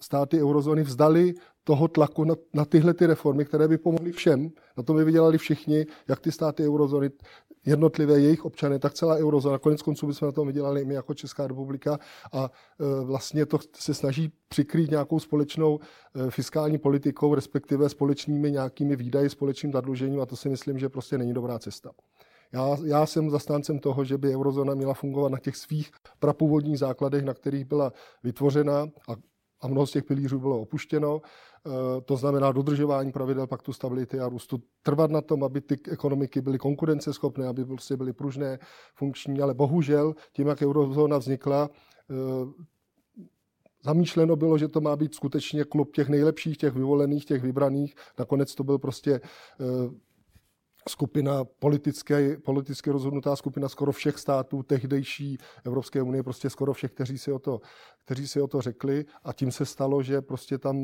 [0.04, 4.50] státy eurozóny vzdali toho tlaku na, na tyhle ty reformy, které by pomohly všem.
[4.78, 7.10] Na to by vydělali všichni, jak ty státy eurozóny,
[7.66, 9.60] jednotlivé jejich občany, tak celá eurozóna.
[9.60, 12.00] Konec konců bychom na tom vydělali my jako Česká republika
[12.34, 18.96] a e, vlastně to se snaží přikrýt nějakou společnou e, fiskální politikou, respektive společnými nějakými
[18.96, 21.92] výdaji, společným zadlužením a to si myslím, že prostě není dobrá cesta.
[22.54, 27.24] Já, já jsem zastáncem toho, že by eurozóna měla fungovat na těch svých prapůvodních základech,
[27.26, 29.16] na kterých byla vytvořena a
[29.64, 31.22] a mnoho z těch pilířů bylo opuštěno.
[31.66, 34.64] Eh, to znamená dodržování pravidel paktu stability a růstu.
[34.84, 38.60] Trvat na tom, aby ty ekonomiky byly konkurenceschopné, aby prostě byly pružné,
[38.96, 41.70] funkční, ale bohužel tím, jak eurozóna vznikla,
[42.10, 42.64] eh,
[43.84, 47.96] zamýšleno bylo, že to má být skutečně klub těch nejlepších, těch vyvolených, těch vybraných.
[48.20, 49.24] Nakonec to byl prostě eh,
[50.90, 57.18] skupina politické, politicky rozhodnutá skupina skoro všech států tehdejší Evropské unie, prostě skoro všech, kteří
[57.18, 57.62] si o to,
[58.06, 59.06] kteří si o to řekli.
[59.24, 60.78] A tím se stalo, že prostě tam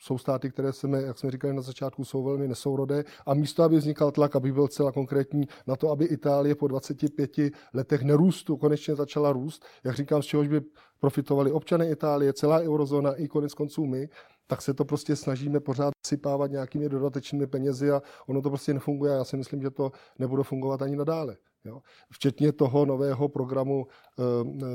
[0.00, 3.04] jsou státy, které jsme, jak jsme říkali na začátku, jsou velmi nesourodé.
[3.26, 7.30] A místo, aby vznikal tlak, aby byl celá konkrétní, na to, aby Itálie po 25
[7.74, 10.60] letech nerůstu konečně začala růst, jak říkám, z čehož by
[11.00, 14.08] profitovali občané Itálie, celá eurozóna i konec konců my,
[14.48, 19.12] tak se to prostě snažíme pořád sypávat nějakými dodatečnými penězi a ono to prostě nefunguje.
[19.12, 21.36] Já si myslím, že to nebude fungovat ani nadále.
[21.64, 21.82] Jo.
[22.12, 23.86] Včetně toho nového programu
[24.18, 24.22] eh,
[24.62, 24.74] eh,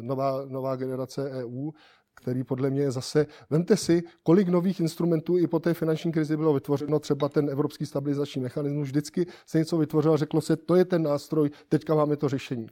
[0.00, 1.70] nová, nová generace EU,
[2.14, 6.36] který podle mě je zase, vemte si, kolik nových instrumentů i po té finanční krizi
[6.36, 10.74] bylo vytvořeno, třeba ten evropský stabilizační mechanismus, vždycky se něco vytvořilo a řeklo se, to
[10.74, 12.66] je ten nástroj, teďka máme to řešení.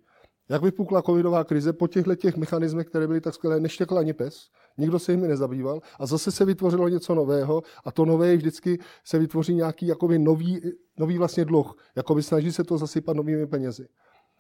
[0.49, 4.51] Jak vypukla covidová krize, po těchto těch mechanismech, které byly tak skvělé, neštěkl ani pes,
[4.79, 8.79] nikdo se jimi nezabýval a zase se vytvořilo něco nového a to nové je vždycky
[9.05, 10.61] se vytvoří nějaký jakoby nový,
[10.99, 13.89] nový vlastně dluh, jakoby snaží se to zasypat novými penězi.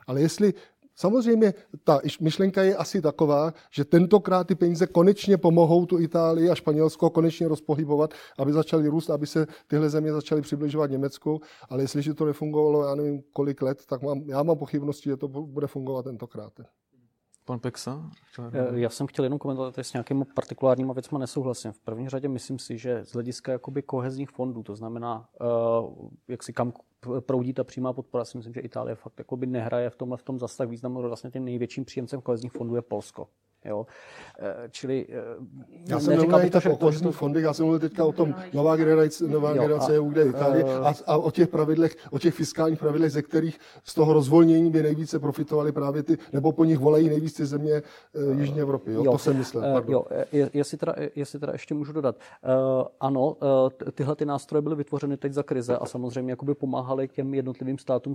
[0.06, 0.54] Ale jestli
[0.96, 6.54] Samozřejmě ta myšlenka je asi taková, že tentokrát ty peníze konečně pomohou tu Itálii a
[6.54, 12.14] Španělsko konečně rozpohybovat, aby začaly růst, aby se tyhle země začaly přibližovat Německu, ale jestliže
[12.14, 16.02] to nefungovalo, já nevím kolik let, tak mám, já mám pochybnosti, že to bude fungovat
[16.02, 16.52] tentokrát.
[17.44, 18.10] Pan Peksa?
[18.74, 21.72] Já jsem chtěl jenom komentovat s nějakými partikulárníma věcmi nesouhlasím.
[21.72, 26.42] V první řadě myslím si, že z hlediska jakoby kohezních fondů, to znamená, uh, jak
[26.42, 26.72] si kam
[27.20, 30.38] proudí ta přímá podpora, si myslím, že Itálie fakt jakoby nehraje v tomhle v tom
[30.38, 31.02] zase tak významu.
[31.02, 33.28] Vlastně tím největším příjemcem kohezních fondů je Polsko.
[33.64, 33.86] Jo?
[34.38, 35.22] Eh, čili eh,
[35.88, 38.76] já jsem neříkal bych to, že to, fondy, já jsem mluvil teďka o tom nová
[38.76, 42.34] generace, nová jo, generace EU, kde Itálie eh, a, a, o těch pravidlech, o těch
[42.34, 46.78] fiskálních pravidlech, ze kterých z toho rozvolnění by nejvíce profitovali právě ty, nebo po nich
[46.78, 48.92] volají nejvíc ty země uh, Jižní Evropy.
[48.92, 49.04] Jo?
[49.04, 49.12] jo.
[49.12, 49.72] To jsem myslel.
[49.72, 50.04] Pardon.
[50.32, 52.16] Jo, jestli teda, jestli teda ještě můžu dodat.
[52.16, 56.93] Uh, ano, uh, tyhle ty nástroje byly vytvořeny teď za krize a samozřejmě jakoby pomáhaly
[57.12, 58.14] těm jednotlivým státům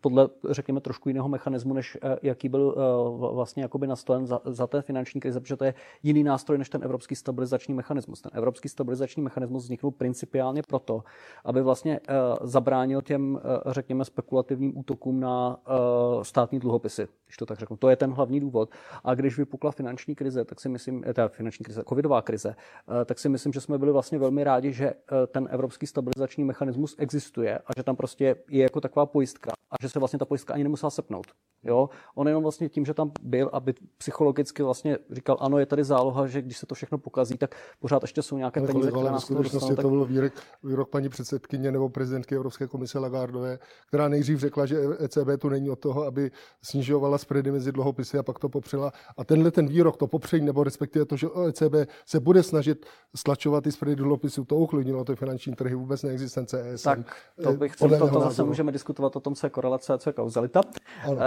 [0.00, 4.82] podle, řekněme, trošku jiného mechanismu, než jaký byl uh, vlastně jakoby nastolen za, za té
[4.82, 8.20] finanční krize, protože to je jiný nástroj než ten evropský stabilizační mechanismus.
[8.22, 11.04] Ten evropský stabilizační mechanismus vzniknul principiálně proto,
[11.44, 15.60] aby vlastně uh, zabránil těm, řekněme, spekulativním útokům na
[16.22, 17.76] státní dluhopisy, když to tak řeknu.
[17.76, 18.70] To je ten hlavní důvod.
[19.04, 22.54] A když vypukla finanční krize, tak si myslím, ta finanční krize, covidová krize,
[23.04, 24.92] tak si myslím, že jsme byli vlastně velmi rádi, že
[25.26, 29.88] ten evropský stabilizační mechanismus existuje a že tam prostě je jako taková pojistka a že
[29.88, 31.26] se vlastně ta pojistka ani nemusela sepnout.
[31.64, 31.88] Jo?
[32.14, 36.26] On jenom vlastně tím, že tam byl, aby psychologicky vlastně říkal, ano, je tady záloha,
[36.26, 39.26] že když se to všechno pokazí, tak pořád ještě jsou nějaké ale peníze, které nás
[39.26, 40.32] to, to byl výrok,
[40.62, 43.58] výrok paní předsedkyně nebo prezidentky Evropské komise Lagardové,
[43.88, 46.30] která nejdřív řekla, že ECB tu není od toho, aby
[46.62, 48.92] snižovala spready mezi dluhopisy a pak to popřela.
[49.16, 51.74] A tenhle ten výrok, to popření, nebo respektive to, že ECB
[52.06, 56.84] se bude snažit stlačovat ty spready dluhopisů, to uchlidnilo ty finanční trhy, vůbec neexistence ESM.
[56.84, 59.98] Tak to bych to, to, to zase můžeme diskutovat o tom, co je korelace a
[59.98, 60.60] co je kauzalita.
[61.08, 61.18] Uh,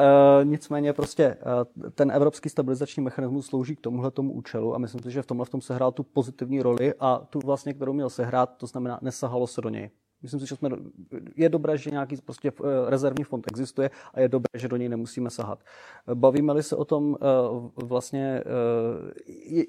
[0.43, 1.37] nicméně prostě
[1.75, 5.25] uh, ten evropský stabilizační mechanismus slouží k tomuhle tomu účelu a myslím si, že v
[5.25, 8.99] tomhle v tom sehrál tu pozitivní roli a tu vlastně, kterou měl sehrát, to znamená,
[9.01, 9.89] nesahalo se do něj.
[10.21, 10.69] Myslím si, že jsme,
[11.35, 14.89] je dobré, že nějaký prostě eh, rezervní fond existuje a je dobré, že do něj
[14.89, 15.63] nemusíme sahat.
[16.13, 17.17] Bavíme-li se o tom
[17.75, 18.43] vlastně,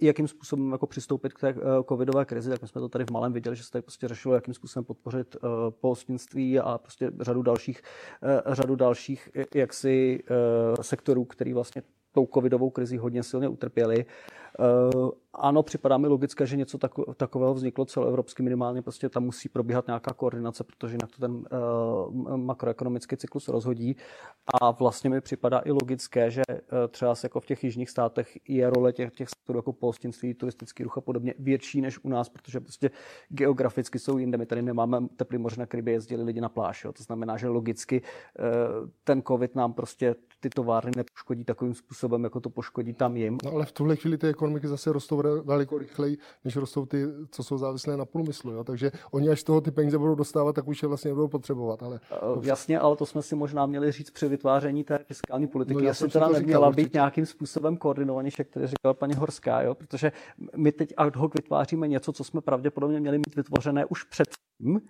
[0.00, 1.54] jakým způsobem jako přistoupit k té
[1.88, 4.34] covidové krizi, tak my jsme to tady v malém viděli, že se tady prostě řešilo,
[4.34, 5.36] jakým způsobem podpořit
[5.80, 7.82] pohostinství a prostě řadu dalších,
[8.46, 10.24] řadu dalších jaksi
[10.80, 11.82] sektorů, který vlastně
[12.12, 14.04] tou covidovou krizi hodně silně utrpěli.
[14.04, 14.47] Eh,
[15.34, 16.78] ano, připadá mi logické, že něco
[17.16, 22.36] takového vzniklo celoevropsky, minimálně prostě tam musí probíhat nějaká koordinace, protože jinak to ten uh,
[22.36, 23.96] makroekonomický cyklus rozhodí.
[24.60, 28.70] A vlastně mi připadá i logické, že uh, třeba jako v těch jižních státech je
[28.70, 32.60] role těch, těch sektorů jako pohostinství, turistický ruch a podobně větší než u nás, protože
[32.60, 32.90] prostě
[33.28, 34.38] geograficky jsou jinde.
[34.38, 36.84] My tady nemáme teplý moře, na který by jezdili lidi na pláž.
[36.84, 36.92] Jo.
[36.92, 38.02] To znamená, že logicky
[39.04, 43.38] ten covid nám prostě ty továrny nepoškodí takovým způsobem, jako to poškodí tam jim.
[43.44, 47.44] No ale v tuhle chvíli ty ekonomiky zase rostou daleko rychleji, než rostou ty, co
[47.44, 48.52] jsou závislé na průmyslu.
[48.52, 48.64] Jo?
[48.64, 51.82] Takže oni až z toho ty peníze budou dostávat, tak už je vlastně nebudou potřebovat.
[51.82, 52.00] Ale...
[52.36, 55.82] Uh, jasně, ale to jsme si možná měli říct při vytváření té fiskální politiky.
[55.82, 59.74] No, Jestli teda neměla říkal, být nějakým způsobem koordinovanější, jak tady říkala paní Horská, jo?
[59.74, 60.12] protože
[60.56, 64.80] my teď ad hoc vytváříme něco, co jsme pravděpodobně měli mít vytvořené už předtím,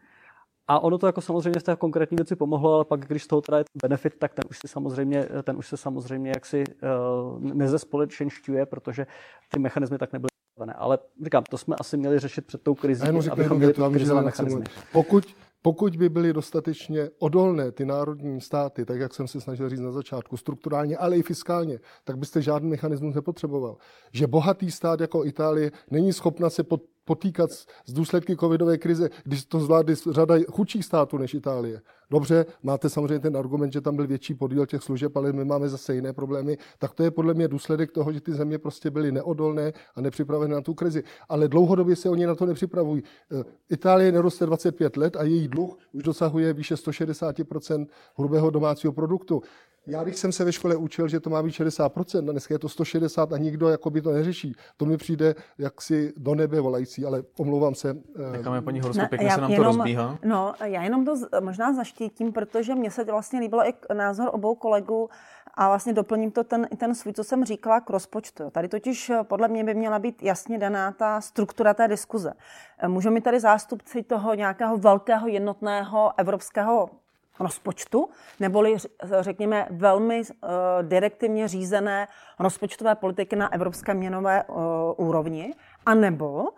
[0.69, 3.43] a ono to jako samozřejmě v té konkrétní věci pomohlo, ale pak, když z toho
[3.43, 7.41] teda je ten benefit, tak ten už, si samozřejmě, ten už se samozřejmě jaksi uh,
[7.43, 9.07] nezespolečenšťuje, protože
[9.49, 10.29] ty mechanismy tak nebyly
[10.77, 14.65] ale říkám, to jsme asi měli řešit před tou krizí, abychom měli krizové mechanismy.
[14.93, 15.25] Pokud
[15.63, 19.93] pokud by byly dostatečně odolné ty národní státy, tak jak jsem se snažil říct na
[19.93, 23.77] začátku, strukturálně, ale i fiskálně, tak byste žádný mechanismus nepotřeboval.
[24.13, 26.65] Že bohatý stát jako Itálie není schopna se
[27.05, 31.81] potýkat s důsledky covidové krize, když to zvládly řada chudších států než Itálie.
[32.11, 35.69] Dobře, máte samozřejmě ten argument, že tam byl větší podíl těch služeb, ale my máme
[35.69, 39.13] zase jiné problémy, tak to je podle mě důsledek toho, že ty země prostě byly
[39.13, 41.03] neodolné a nepřipravené na tu krizi.
[41.29, 43.03] Ale dlouhodobě se oni na to nepřipravují.
[43.41, 47.87] Eh, Itálie neroste 25 let a její dluh už dosahuje výše 160%
[48.19, 49.43] hrubého domácího produktu.
[49.87, 52.59] Já když jsem se ve škole učil, že to má být 60%, a dneska je
[52.59, 54.55] to 160 a nikdo jakoby to neřeší.
[54.77, 57.97] To mi přijde jaksi do nebe volající, ale omlouvám se.
[58.33, 60.19] Necháme paní Horsku, pěkně já, se nám jenom, to rozbíhá.
[60.25, 65.09] No, já jenom to možná zaštítím, protože mně se vlastně líbilo i názor obou kolegů
[65.55, 68.51] a vlastně doplním to ten, ten svůj, co jsem říkala k rozpočtu.
[68.51, 72.33] Tady totiž eh, podle mě by měla být jasně daná ta struktura té diskuze.
[72.79, 76.91] Eh, můžou mi tady zástupci toho nějakého velkého jednotného evropského
[77.41, 78.09] rozpočtu,
[78.41, 78.77] neboli
[79.21, 80.49] řekněme velmi uh,
[80.83, 84.57] direktivně řízené rozpočtové politiky na evropské měnové uh,
[84.97, 85.55] úrovni,
[85.87, 86.49] anebo,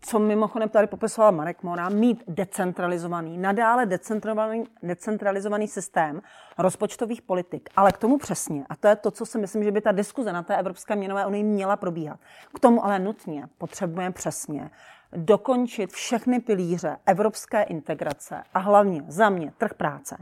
[0.00, 6.22] co mimochodem tady popisoval Marek Mora, mít decentralizovaný, nadále decentralizovaný, decentralizovaný systém
[6.58, 7.70] rozpočtových politik.
[7.76, 10.32] Ale k tomu přesně, a to je to, co si myslím, že by ta diskuze
[10.32, 12.20] na té Evropské měnové unii měla probíhat.
[12.54, 14.70] K tomu ale nutně potřebujeme přesně
[15.16, 20.16] dokončit všechny pilíře evropské integrace a hlavně za mě trh práce,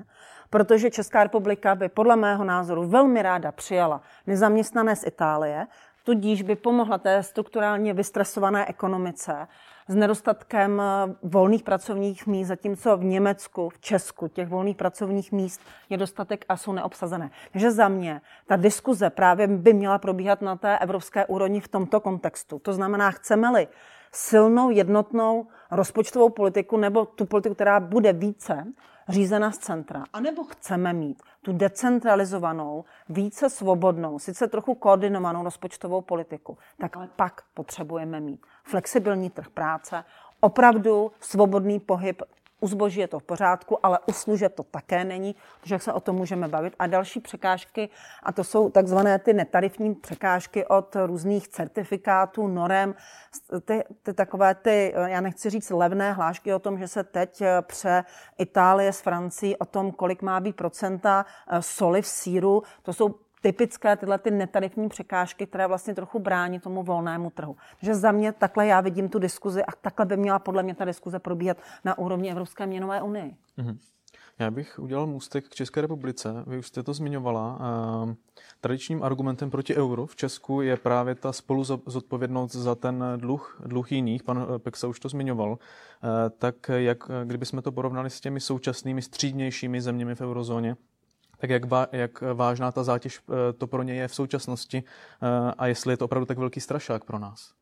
[0.51, 5.67] protože Česká republika by podle mého názoru velmi ráda přijala nezaměstnané z Itálie,
[6.05, 9.49] tudíž by pomohla té strukturálně vystresované ekonomice
[9.89, 10.83] s nedostatkem
[11.23, 16.57] volných pracovních míst, zatímco v Německu, v Česku těch volných pracovních míst je dostatek a
[16.57, 17.31] jsou neobsazené.
[17.53, 22.01] Takže za mě ta diskuze právě by měla probíhat na té evropské úrovni v tomto
[22.01, 22.59] kontextu.
[22.59, 23.69] To znamená, chceme-li
[24.15, 28.73] silnou, jednotnou rozpočtovou politiku nebo tu politiku, která bude více
[29.09, 30.05] řízena z centra.
[30.13, 37.09] A nebo chceme mít tu decentralizovanou, více svobodnou, sice trochu koordinovanou rozpočtovou politiku, tak ale
[37.17, 40.05] pak potřebujeme mít flexibilní trh práce,
[40.41, 42.23] opravdu svobodný pohyb
[42.63, 46.01] u zboží je to v pořádku, ale u služeb to také není, protože se o
[46.01, 46.75] tom můžeme bavit.
[46.79, 47.89] A další překážky,
[48.23, 52.95] a to jsou takzvané ty netarifní překážky od různých certifikátů, norem,
[53.65, 58.05] ty, ty takové ty, já nechci říct levné hlášky o tom, že se teď pře
[58.39, 63.15] Itálie s Francií o tom, kolik má být procenta eh, soli v síru, to jsou
[63.43, 67.57] typické tyhle ty netarifní překážky, které vlastně trochu brání tomu volnému trhu.
[67.81, 70.85] Takže za mě takhle já vidím tu diskuzi a takhle by měla podle mě ta
[70.85, 73.31] diskuze probíhat na úrovni Evropské měnové unie.
[73.59, 73.79] Mm-hmm.
[74.39, 76.45] Já bych udělal můstek k České republice.
[76.47, 77.59] Vy už jste to zmiňovala.
[78.03, 78.17] Ehm,
[78.61, 83.93] tradičním argumentem proti euru v Česku je právě ta spolu zodpovědnost za ten dluh, dluh
[83.93, 84.23] jiných.
[84.23, 85.59] Pan eh, Peksa už to zmiňoval.
[85.59, 90.77] Eh, tak jak, kdybychom to porovnali s těmi současnými střídnějšími zeměmi v eurozóně,
[91.43, 94.85] tak jak, ba, jak vážná ta zátěž eh, to pro ně je v současnosti
[95.23, 97.55] eh, a jestli je to opravdu tak velký strašák pro nás.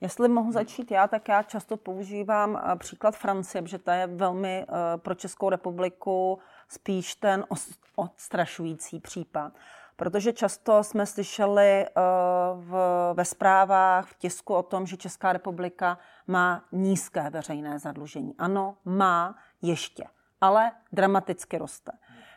[0.00, 4.66] Jestli mohu začít já, tak já často používám eh, příklad Francie, protože ta je velmi
[4.96, 7.44] pro Českou republiku spíš ten
[7.96, 9.52] odstrašující případ.
[9.96, 11.86] Protože často jsme slyšeli
[12.54, 12.74] v,
[13.14, 18.34] ve zprávách, v tisku o tom, že Česká republika má nízké veřejné zadlužení.
[18.38, 20.04] Ano, má ještě,
[20.40, 21.92] ale dramaticky roste.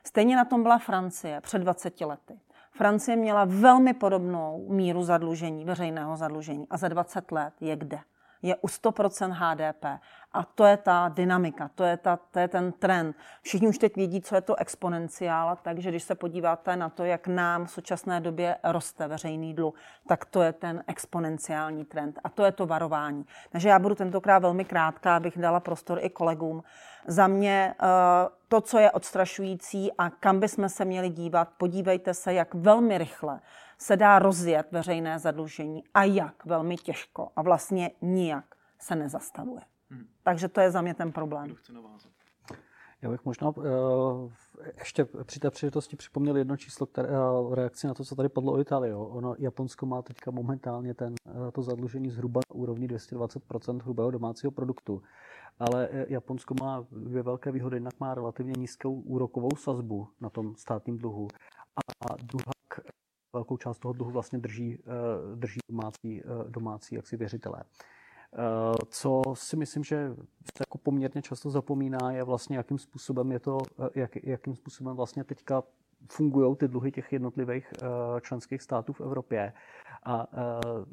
[0.08, 2.40] Stejně na tom byla Francie před 20 lety.
[2.72, 8.00] Francie měla velmi podobnou míru zadlužení, veřejného zadlužení a za 20 let je kde?
[8.46, 9.86] Je u 100% HDP.
[10.34, 13.16] A to je ta dynamika, to je, ta, to je ten trend.
[13.42, 17.28] Všichni už teď vědí, co je to exponenciál, takže když se podíváte na to, jak
[17.28, 19.76] nám v současné době roste veřejný dluh,
[20.08, 23.26] tak to je ten exponenciální trend a to je to varování.
[23.50, 26.64] Takže já budu tentokrát velmi krátká, abych dala prostor i kolegům.
[27.08, 27.86] Za mě eh,
[28.48, 33.40] to, co je odstrašující a kam bychom se měli dívat, podívejte se, jak velmi rychle
[33.78, 38.46] se dá rozjet veřejné zadlužení a jak velmi těžko a vlastně nijak
[38.80, 39.62] se nezastavuje.
[39.90, 40.08] Hmm.
[40.24, 41.56] Takže to je za mě ten problém.
[43.02, 44.32] Já bych možná uh,
[44.80, 48.54] ještě při té příležitosti připomněl jedno číslo, které uh, reakci na to, co tady padlo
[48.54, 48.94] o Itálii.
[48.94, 54.52] Ono, Japonsko má teďka momentálně ten, uh, to zadlužení zhruba na úrovni 220% hrubého domácího
[54.52, 55.02] produktu.
[55.60, 57.78] Ale Japonsko má dvě velké výhody.
[57.78, 61.28] Jednak má relativně nízkou úrokovou sazbu na tom státním dluhu.
[61.76, 62.52] A, a druhá
[63.36, 64.78] velkou část toho dluhu vlastně drží,
[65.36, 67.64] drží domácí, domácí jaksi věřitelé.
[68.38, 70.16] Eh, co si myslím, že
[70.56, 74.96] se jako poměrně často zapomíná, je vlastně, jakým způsobem je to, eh, jak, jakým způsobem
[74.96, 75.64] vlastně teďka
[76.10, 77.86] fungují ty dluhy těch jednotlivých eh,
[78.22, 79.54] členských států v Evropě.
[80.08, 80.28] A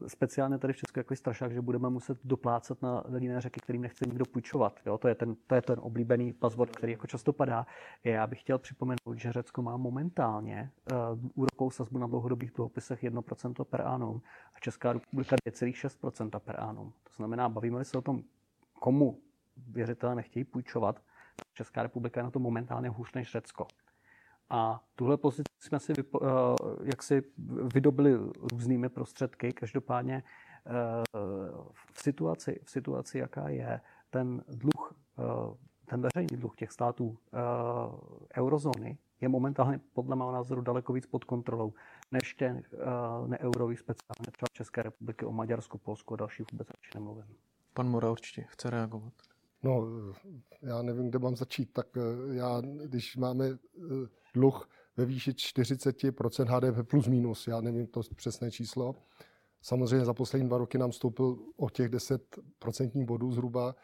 [0.07, 4.05] speciálně tady v Česku je strašák, že budeme muset doplácet na jiné řeky, kterým nechce
[4.09, 4.81] nikdo půjčovat.
[4.87, 4.99] Jo?
[4.99, 7.67] To, je ten, to je ten oblíbený buzzword, který jako často padá.
[8.05, 10.71] Já bych chtěl připomenout, že Řecko má momentálně
[11.35, 14.23] úrokovou sazbu na dlouhodobých dluhopisech 1% per annum
[14.57, 16.93] a Česká republika 2,6% per annum.
[17.03, 18.23] To znamená, bavíme se o tom,
[18.73, 19.19] komu
[19.57, 21.03] věřitelé nechtějí půjčovat.
[21.55, 23.67] Česká republika je na to momentálně hůř než Řecko.
[24.51, 26.29] A tuhle pozici jsme si vypo, uh,
[26.85, 27.23] jak si
[27.75, 28.19] vydobili
[28.53, 29.53] různými prostředky.
[29.53, 30.23] Každopádně
[30.67, 30.73] uh,
[31.93, 37.19] v situaci, v situaci, jaká je, ten dluh, uh, ten veřejný dluh těch států
[38.37, 41.73] eurozóny je momentálně podle mého názoru daleko víc pod kontrolou
[42.13, 42.75] než těch
[43.27, 47.25] neeurových speciálně třeba České republiky, o Maďarsku, Polsku a dalších vůbec radši nemluvím.
[47.75, 49.13] Pan Mora určitě chce reagovat.
[49.63, 49.87] No,
[50.63, 51.73] já nevím, kde mám začít.
[51.73, 51.87] Tak
[52.33, 53.45] já, když máme
[54.35, 58.95] dluh ve výši 40% HDP plus minus, já nevím to přesné číslo.
[59.63, 63.75] Samozřejmě za poslední dva roky nám stoupil o těch 10% bodů zhruba.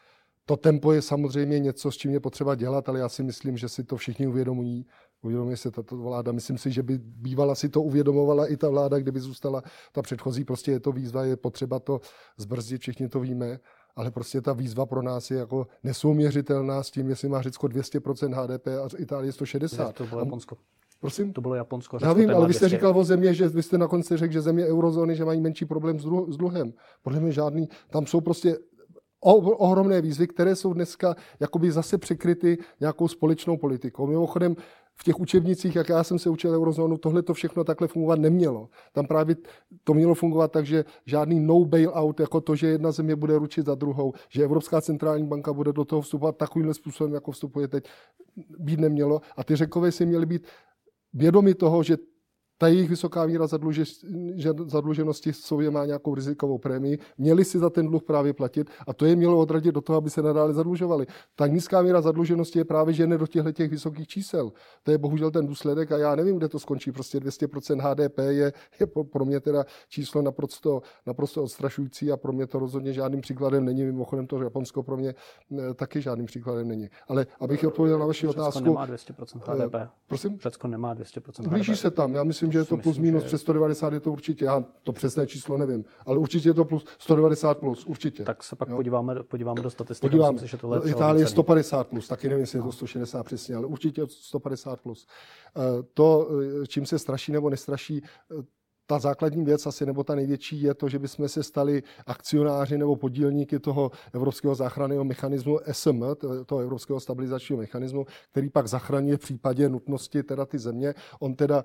[0.44, 3.68] To tempo je samozřejmě něco, s čím je potřeba dělat, ale já si myslím, že
[3.68, 4.86] si to všichni uvědomují.
[5.22, 6.32] Uvědomuje se tato vláda.
[6.32, 10.44] Myslím si, že by bývala si to uvědomovala i ta vláda, kdyby zůstala ta předchozí.
[10.44, 12.00] Prostě je to výzva, je potřeba to
[12.36, 13.58] zbrzdit, všichni to víme
[13.98, 18.34] ale prostě ta výzva pro nás je jako nesouměřitelná s tím, jestli má Řecko 200%
[18.34, 19.94] HDP a Itálie 160.
[19.94, 20.56] To bylo Japonsko.
[21.00, 21.32] Prosím?
[21.32, 21.98] To bylo Japonsko.
[21.98, 24.32] Řecko, Já vím, ale vy jste říkal o země, že vy jste na konci řekl,
[24.32, 26.72] že země eurozóny, že mají menší problém s dluhem.
[27.02, 27.68] Problém je žádný.
[27.90, 28.58] Tam jsou prostě
[29.20, 34.06] ohromné výzvy, které jsou dneska jakoby zase překryty nějakou společnou politikou.
[34.06, 34.56] Mimochodem,
[35.00, 38.68] v těch učebnicích, jak já jsem se učil eurozónu, tohle to všechno takhle fungovat nemělo.
[38.92, 39.36] Tam právě
[39.84, 43.66] to mělo fungovat tak, že žádný no bailout, jako to, že jedna země bude ručit
[43.66, 47.84] za druhou, že Evropská centrální banka bude do toho vstupovat takovýmhle způsobem, jako vstupuje teď,
[48.58, 49.20] být nemělo.
[49.36, 50.46] A ty řekové si měly být
[51.12, 51.96] vědomi toho, že
[52.58, 53.84] ta jejich vysoká míra zadluže,
[54.66, 59.06] zadluženosti sobě má nějakou rizikovou prémii, měli si za ten dluh právě platit a to
[59.06, 61.06] je mělo odradit do toho, aby se nadále zadlužovali.
[61.36, 64.52] Ta nízká míra zadluženosti je právě žene do těchto těch vysokých čísel.
[64.82, 66.92] To je bohužel ten důsledek a já nevím, kde to skončí.
[66.92, 72.46] Prostě 200% HDP je, je pro mě teda číslo naprosto, naprosto odstrašující a pro mě
[72.46, 73.84] to rozhodně žádným příkladem není.
[73.84, 75.14] Mimochodem to Japonsko pro mě
[75.58, 76.88] eh, taky žádným příkladem není.
[77.08, 78.64] Ale abych odpověděl na vaši Řecko otázku.
[78.64, 79.90] nemá 200% HDP.
[80.06, 80.38] Prosím?
[80.42, 81.48] Řecko nemá 200% HDP.
[81.48, 82.14] Blíží se tam.
[82.14, 84.92] Já myslím, myslím, že je to plus minus přes 190, je to určitě, já to
[84.92, 88.24] přesné číslo nevím, ale určitě je to plus 190 plus, určitě.
[88.24, 88.76] Tak se pak jo?
[88.76, 90.10] podíváme, podíváme do statistik.
[90.10, 90.32] Podíváme.
[90.32, 93.66] Myslím, že tohle je Itálie 150 plus, taky nevím, jestli je to 160 přesně, ale
[93.66, 95.06] určitě 150 plus.
[95.56, 95.60] Eh,
[95.94, 96.28] to,
[96.62, 98.42] eh, čím se straší nebo nestraší, eh,
[98.90, 102.96] ta základní věc asi, nebo ta největší, je to, že bychom se stali akcionáři nebo
[102.96, 106.04] podílníky toho Evropského záchranného mechanismu SM,
[106.46, 110.94] toho Evropského stabilizačního mechanismu, který pak zachraňuje v případě nutnosti teda ty země.
[111.20, 111.64] On teda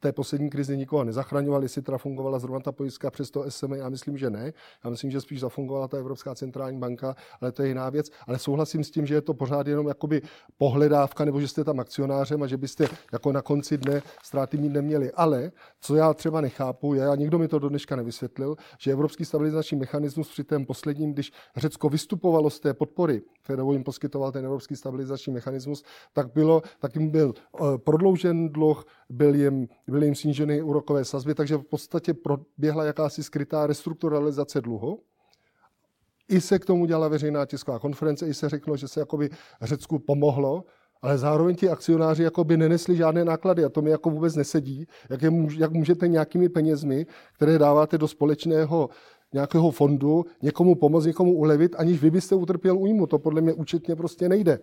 [0.00, 3.88] té poslední krizi nikoho nezachraňoval, jestli teda fungovala zrovna ta pojistka přes to SM, já
[3.88, 4.52] myslím, že ne.
[4.84, 8.10] Já myslím, že spíš zafungovala ta Evropská centrální banka, ale to je jiná věc.
[8.26, 10.22] Ale souhlasím s tím, že je to pořád jenom jakoby
[10.58, 14.72] pohledávka, nebo že jste tam akcionářem a že byste jako na konci dne ztráty mít
[14.72, 15.12] neměli.
[15.12, 19.24] Ale co já třeba nechápu, je, a nikdo mi to do dneška nevysvětlil, že Evropský
[19.24, 24.44] stabilizační mechanismus při tom posledním, když Řecko vystupovalo z té podpory, kterou jim poskytoval ten
[24.44, 30.14] Evropský stabilizační mechanismus, tak bylo, tak jim byl eh, prodloužen dluh, byl jim byly jim
[30.14, 35.00] sníženy úrokové sazby, takže v podstatě proběhla jakási skrytá restrukturalizace dluhu.
[36.28, 39.30] I se k tomu dělala veřejná tisková konference, i se řeklo, že se jakoby
[39.62, 40.64] Řecku pomohlo,
[41.02, 44.86] ale zároveň ti akcionáři jakoby nenesli žádné náklady a to mi jako vůbec nesedí.
[45.10, 48.88] Jak, je, jak můžete nějakými penězmi, které dáváte do společného
[49.32, 53.06] nějakého fondu, někomu pomoct, někomu ulevit, aniž vy byste utrpěl újmu.
[53.06, 54.58] To podle mě účetně prostě nejde.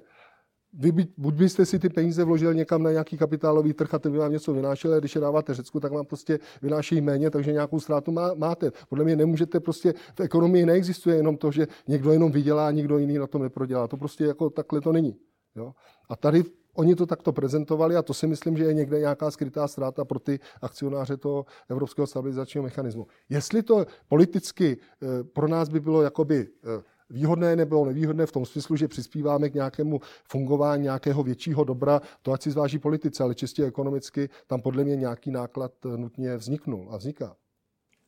[0.77, 4.11] Vy by, buď byste si ty peníze vložil někam na nějaký kapitálový trh a ten
[4.11, 7.51] by vám něco vynášel, a když je dáváte Řecku, tak vám prostě vynáší méně, takže
[7.51, 8.71] nějakou ztrátu má, máte.
[8.89, 12.97] Podle mě nemůžete prostě, v ekonomii neexistuje jenom to, že někdo jenom vydělá a nikdo
[12.97, 13.87] jiný na tom neprodělá.
[13.87, 15.15] To prostě jako takhle to není.
[15.55, 15.73] Jo?
[16.09, 16.43] A tady
[16.75, 20.19] Oni to takto prezentovali a to si myslím, že je někde nějaká skrytá ztráta pro
[20.19, 23.07] ty akcionáře toho Evropského stabilizačního mechanismu.
[23.29, 28.45] Jestli to politicky eh, pro nás by bylo jakoby eh, výhodné nebo nevýhodné v tom
[28.45, 33.35] smyslu, že přispíváme k nějakému fungování nějakého většího dobra, to ať si zváží politice, ale
[33.35, 37.35] čistě ekonomicky tam podle mě nějaký náklad eh, nutně vzniknul a vzniká.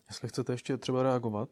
[0.09, 1.49] Jestli chcete ještě třeba reagovat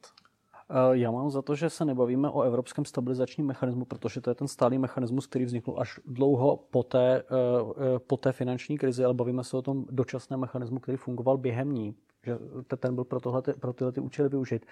[0.69, 4.35] Eh, já mám za to, že se nebavíme o evropském stabilizačním mechanismu, protože to je
[4.35, 9.13] ten stálý mechanismus, který vznikl až dlouho po té, eh, po té finanční krizi, ale
[9.13, 11.95] bavíme se o tom dočasném mechanismu, který fungoval během ní
[12.25, 12.37] že
[12.77, 14.65] ten byl pro, tohle, pro tyhle ty účely využit.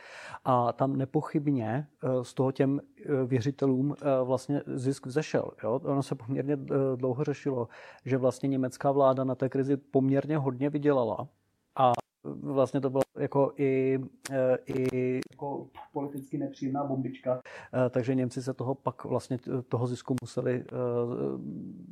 [0.46, 1.88] A tam nepochybně
[2.22, 2.82] z toho těm
[3.26, 5.52] věřitelům vlastně zisk vzešel.
[5.64, 5.82] Jo?
[5.84, 6.58] Ono se poměrně
[6.96, 7.68] dlouho řešilo,
[8.06, 11.28] že vlastně německá vláda na té krizi poměrně hodně vydělala
[11.76, 11.94] a
[12.24, 14.00] vlastně to bylo jako i,
[14.32, 17.42] e, i jako politicky nepříjemná bombička,
[17.86, 20.66] e, takže Němci se toho pak vlastně toho zisku museli e,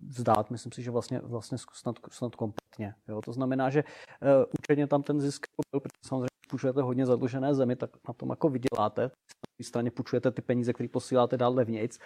[0.08, 0.52] vzdát.
[0.52, 2.96] Myslím si, že vlastně, vlastně snad, snad kompletně.
[3.08, 3.22] Jo?
[3.22, 3.84] To znamená, že
[4.60, 8.50] účetně tam ten zisk byl, protože samozřejmě půjčujete hodně zadlužené zemi, tak na tom jako
[8.50, 9.02] vyděláte.
[9.02, 9.08] Na
[9.58, 12.00] druhé straně půjčujete ty peníze, které posíláte dál levnějc.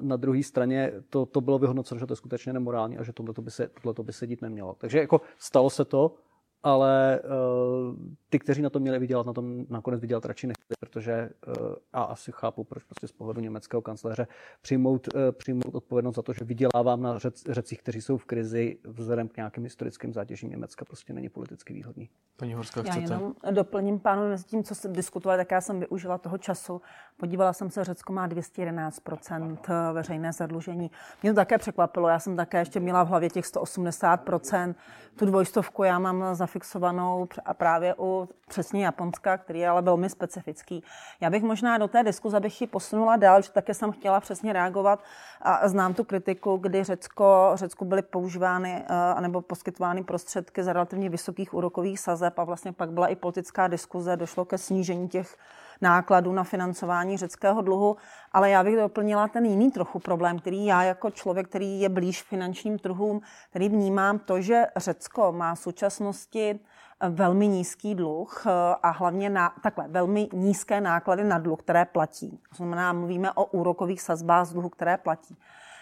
[0.00, 3.34] Na druhé straně to, to bylo vyhodnoceno, že to je skutečně nemorální a že tohle
[3.40, 4.74] by se, tohleto by se dít nemělo.
[4.78, 6.14] Takže jako stalo se to,
[6.62, 7.96] ale uh,
[8.28, 11.54] ty, kteří na to měli vydělat, na tom nakonec vydělat radši nechtěli, protože uh,
[11.92, 14.26] a asi chápu, proč prostě z pohledu německého kancléře
[14.62, 18.78] přijmout, uh, přijmout odpovědnost za to, že vydělávám na řec, řecích, kteří jsou v krizi
[18.84, 22.10] vzhledem k nějakým historickým zátěžím Německa, prostě není politicky výhodný.
[22.36, 22.98] Paní Horská, chcete?
[22.98, 26.80] Já jenom doplním pánu mezi tím, co se diskutovali, tak já jsem využila toho času.
[27.16, 30.90] Podívala jsem se, Řecko má 211% veřejné zadlužení.
[31.22, 34.74] Mě to také překvapilo, já jsem také ještě měla v hlavě těch 180%
[35.16, 40.10] Tu dvojstovku já mám za zafixovanou a právě u přesně Japonska, který je ale velmi
[40.10, 40.84] specifický.
[41.20, 44.52] Já bych možná do té diskuze bych ji posunula dál, že také jsem chtěla přesně
[44.52, 45.00] reagovat
[45.42, 48.84] a znám tu kritiku, kdy Řecko, Řecku byly používány
[49.16, 53.68] eh, nebo poskytovány prostředky za relativně vysokých úrokových sazeb a vlastně pak byla i politická
[53.68, 55.36] diskuze, došlo ke snížení těch
[55.82, 57.96] nákladů na financování řeckého dluhu,
[58.32, 62.22] ale já bych doplnila ten jiný trochu problém, který já jako člověk, který je blíž
[62.22, 63.20] finančním trhům,
[63.50, 66.60] který vnímám to, že Řecko má v současnosti
[67.00, 68.50] eh, velmi nízký dluh eh,
[68.82, 72.40] a hlavně na, takhle, velmi nízké náklady na dluh, které platí.
[72.48, 75.36] To znamená, mluvíme o úrokových sazbách z dluhu, které platí.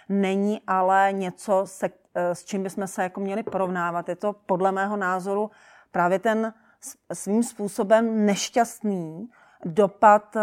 [0.09, 4.09] Není ale něco, se, eh, s čím bychom se jako měli porovnávat.
[4.09, 5.51] Je to podle mého názoru
[5.91, 6.53] právě ten
[7.13, 9.29] svým způsobem nešťastný
[9.65, 10.41] dopad eh,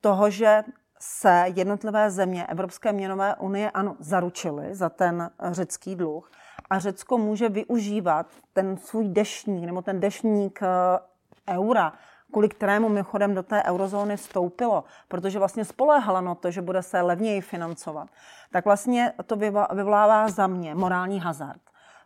[0.00, 0.64] toho, že
[1.00, 6.30] se jednotlivé země Evropské měnové unie ano, zaručily za ten řecký dluh
[6.70, 10.66] a Řecko může využívat ten svůj dešník nebo ten dešník eh,
[11.54, 11.92] eura,
[12.32, 17.00] kvůli kterému mimochodem do té eurozóny vstoupilo, protože vlastně spoléhala na to, že bude se
[17.00, 18.08] levněji financovat,
[18.50, 19.36] tak vlastně to
[19.72, 21.60] vyvolává za mě morální hazard.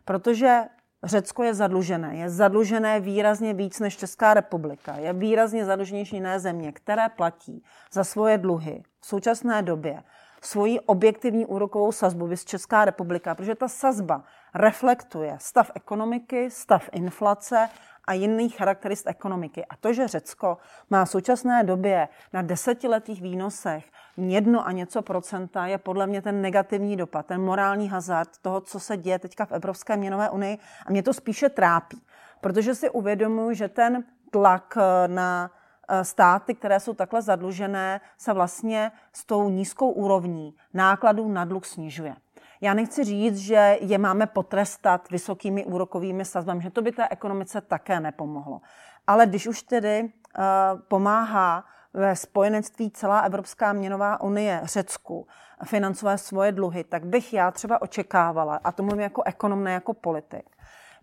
[0.05, 0.61] Protože
[1.03, 2.15] Řecko je zadlužené.
[2.15, 4.95] Je zadlužené výrazně víc než Česká republika.
[4.95, 10.03] Je výrazně zadluženější jiné země, které platí za svoje dluhy v současné době
[10.41, 14.23] svoji objektivní úrokovou sazbu, vys Česká republika, protože ta sazba
[14.55, 17.69] reflektuje stav ekonomiky, stav inflace
[18.11, 19.65] a jiných charakterist ekonomiky.
[19.65, 20.57] A to, že Řecko
[20.89, 26.41] má v současné době na desetiletých výnosech jedno a něco procenta, je podle mě ten
[26.41, 30.57] negativní dopad, ten morální hazard toho, co se děje teďka v Evropské měnové unii.
[30.85, 32.01] A mě to spíše trápí,
[32.41, 35.51] protože si uvědomuji, že ten tlak eh, na
[35.87, 41.65] eh, státy, které jsou takhle zadlužené, se vlastně s tou nízkou úrovní nákladů na dluh
[41.65, 42.15] snižuje.
[42.61, 47.61] Já nechci říct, že je máme potrestat vysokými úrokovými sazbami, že to by té ekonomice
[47.61, 48.61] také nepomohlo.
[49.07, 50.43] Ale když už tedy uh,
[50.87, 55.27] pomáhá ve spojenectví celá Evropská měnová unie Řecku
[55.65, 59.93] financovat svoje dluhy, tak bych já třeba očekávala, a to mluvím jako ekonom, ne jako
[59.93, 60.45] politik,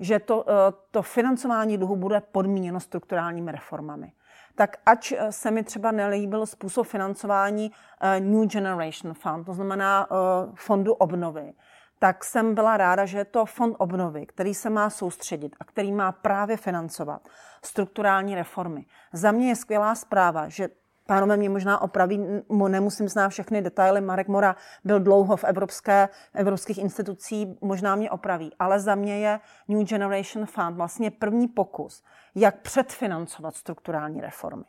[0.01, 0.45] že to, uh,
[0.91, 4.13] to financování dluhu bude podmíněno strukturálními reformami
[4.59, 10.11] tak ač eh, se mi třeba nelíbil způsob financování uh, New Generation Fund, to znamená
[10.11, 10.17] uh,
[10.55, 11.53] fondu obnovy,
[11.99, 15.93] tak jsem byla ráda, že je to fond obnovy, který se má soustředit a který
[15.93, 17.29] má právě financovat
[17.65, 18.87] strukturální reformy.
[19.13, 20.69] Za mě je skvělá zpráva, že
[21.09, 24.01] Pánové mě možná opraví, nemusím znát všechny detaily.
[24.01, 28.53] Marek Mora byl dlouho v evropské, evropských institucí, možná mě opraví.
[28.59, 32.05] Ale za mě je New Generation Fund vlastně první pokus,
[32.35, 34.65] jak předfinancovat strukturální reformy.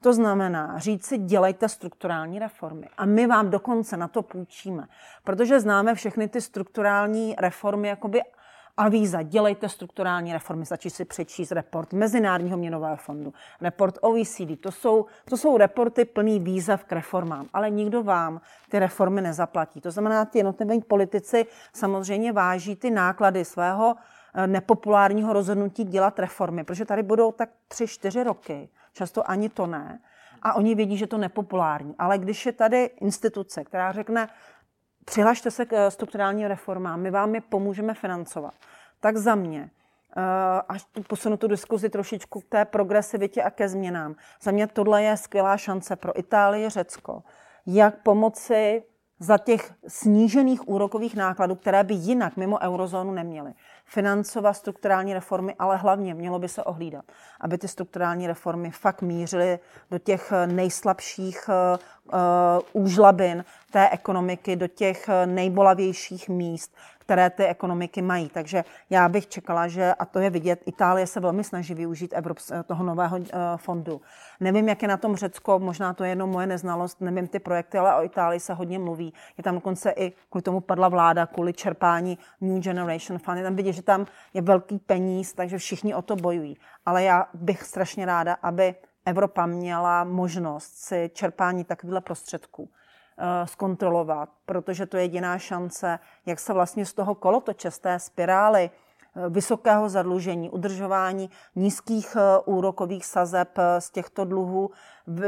[0.00, 2.88] To znamená říct si, dělejte strukturální reformy.
[2.96, 4.88] A my vám dokonce na to půjčíme.
[5.24, 8.22] Protože známe všechny ty strukturální reformy jakoby
[8.76, 14.60] avíza, dělejte strukturální reformy, stačí si přečíst report Mezinárodního měnového fondu, report OECD.
[14.60, 19.80] To jsou, to jsou reporty plný výzev k reformám, ale nikdo vám ty reformy nezaplatí.
[19.80, 23.94] To znamená, ty jednotliví politici samozřejmě váží ty náklady svého
[24.34, 29.66] eh, nepopulárního rozhodnutí dělat reformy, protože tady budou tak tři, čtyři roky, často ani to
[29.66, 30.00] ne,
[30.44, 31.94] a oni vědí, že to nepopulární.
[31.98, 34.28] Ale když je tady instituce, která řekne,
[35.04, 38.54] přihlašte se k eh, strukturální reformám, my vám je pomůžeme financovat.
[39.00, 39.70] Tak za mě,
[40.16, 40.20] eh,
[40.68, 45.16] až posunu tu diskuzi trošičku k té progresivitě a ke změnám, za mě tohle je
[45.16, 47.22] skvělá šance pro Itálii, Řecko,
[47.66, 48.82] jak pomoci
[49.18, 53.54] za těch snížených úrokových nákladů, které by jinak mimo eurozónu neměly.
[53.84, 57.04] Financovat strukturální reformy, ale hlavně mělo by se ohlídat,
[57.40, 59.58] aby ty strukturální reformy fakt mířily
[59.90, 68.28] do těch nejslabších uh, úžlabin té ekonomiky, do těch nejbolavějších míst, které ty ekonomiky mají.
[68.28, 72.52] Takže já bych čekala, že, a to je vidět, Itálie se velmi snaží využít Evrops,
[72.66, 73.24] toho nového uh,
[73.56, 74.00] fondu.
[74.40, 77.78] Nevím, jak je na tom Řecko, možná to je jenom moje neznalost, nevím ty projekty,
[77.78, 79.14] ale o Itálii se hodně mluví.
[79.36, 83.38] Je tam dokonce i kvůli tomu padla vláda, kvůli čerpání New Generation Fund.
[83.38, 86.56] Je tam vidět, že tam je velký peníz, takže všichni o to bojují.
[86.86, 88.74] Ale já bych strašně ráda, aby
[89.06, 92.83] Evropa měla možnost si čerpání takovýchhle prostředků Eh,
[93.44, 98.70] zkontrolovat, protože to je jediná šance, jak se vlastně z toho kolotoče, z té spirály
[98.70, 104.70] eh, vysokého zadlužení, udržování nízkých eh, úrokových sazeb z těchto dluhů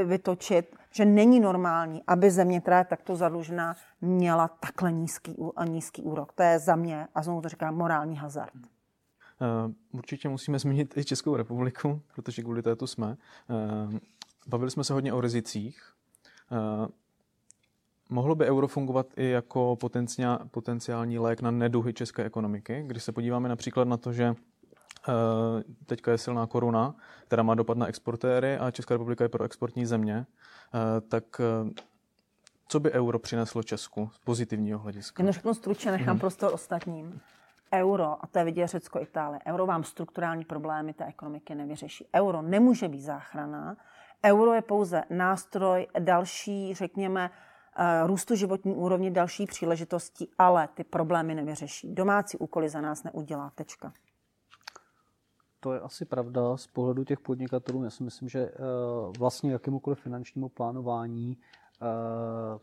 [0.04, 6.32] vytočit, že není normální, aby země, která je takto zadlužená, měla takhle nízký, nízký úrok.
[6.32, 8.52] To je za mě, a znovu to říkám, morální hazard.
[9.92, 13.16] Určitě musíme zmínit i Českou republiku, protože kvůli této jsme.
[14.46, 15.92] Bavili jsme se hodně o rizicích.
[18.08, 19.78] Mohlo by euro fungovat i jako
[20.50, 25.12] potenciální lék na neduhy české ekonomiky, když se podíváme například na to, že eh,
[25.86, 26.94] teďka je silná koruna,
[27.26, 31.70] která má dopad na exportéry a Česká republika je pro exportní země, eh, tak eh,
[32.68, 35.22] co by euro přineslo Česku z pozitivního hlediska?
[35.22, 36.18] Jenom řeknu stručně, nechám hmm.
[36.18, 37.20] prostor ostatním.
[37.74, 42.06] Euro, a to je vidět Řecko, Itálie, euro vám strukturální problémy té ekonomiky nevyřeší.
[42.14, 43.76] Euro nemůže být záchrana.
[44.24, 47.30] Euro je pouze nástroj další, řekněme,
[48.06, 51.94] růstu životní úrovně, další příležitosti, ale ty problémy nevyřeší.
[51.94, 53.52] Domácí úkoly za nás neudělá.
[53.54, 53.92] Tečka.
[55.60, 57.84] To je asi pravda z pohledu těch podnikatelů.
[57.84, 58.52] Já si myslím, že eh,
[59.18, 61.36] vlastně jakémukoliv finančnímu plánování
[61.82, 62.58] eh,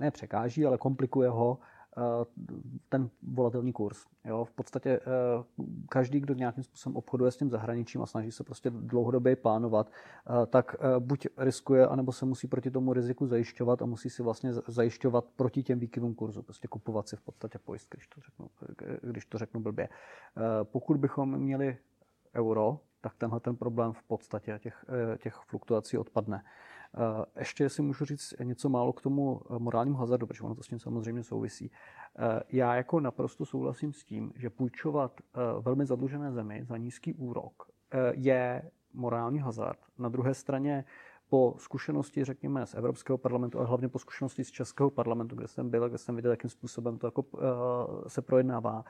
[0.00, 1.71] ne překáží, ale komplikuje ho Eh,
[2.88, 4.06] ten volatilní kurz.
[4.24, 4.44] Jo?
[4.44, 5.00] V podstatě eh,
[5.88, 10.46] každý, kdo nějakým způsobem obchoduje s tím zahraničím a snaží se prostě dlouhodobě plánovat, eh,
[10.46, 15.24] tak buď riskuje, anebo se musí proti tomu riziku zajišťovat a musí si vlastně zajišťovat
[15.36, 18.48] proti těm výkyvům kurzu, prostě kupovat si v podstatě pojist, když to řeknu,
[19.02, 19.88] když to řeknu blbě.
[20.62, 21.78] Pokud bychom měli
[22.34, 24.84] euro, tak tenhle ten problém v podstatě těch,
[25.18, 26.44] těch fluktuací odpadne.
[26.94, 30.62] Eh, ještě si můžu říct něco málo k tomu eh, morálnímu hazardu, protože ono to
[30.62, 31.70] s tím samozřejmě souvisí.
[32.18, 35.20] Eh, já jako naprosto souhlasím s tím, že půjčovat
[35.60, 37.70] velmi zadlužené zemi za nízký úrok
[38.12, 39.78] je morální hazard.
[39.98, 40.84] Na druhé straně
[41.32, 45.70] po zkušenosti, řekněme, z Evropského parlamentu, ale hlavně po zkušenosti z Českého parlamentu, kde jsem
[45.70, 47.40] byl, kde jsem viděl, jakým způsobem to jako, uh,
[48.06, 48.84] se projednává,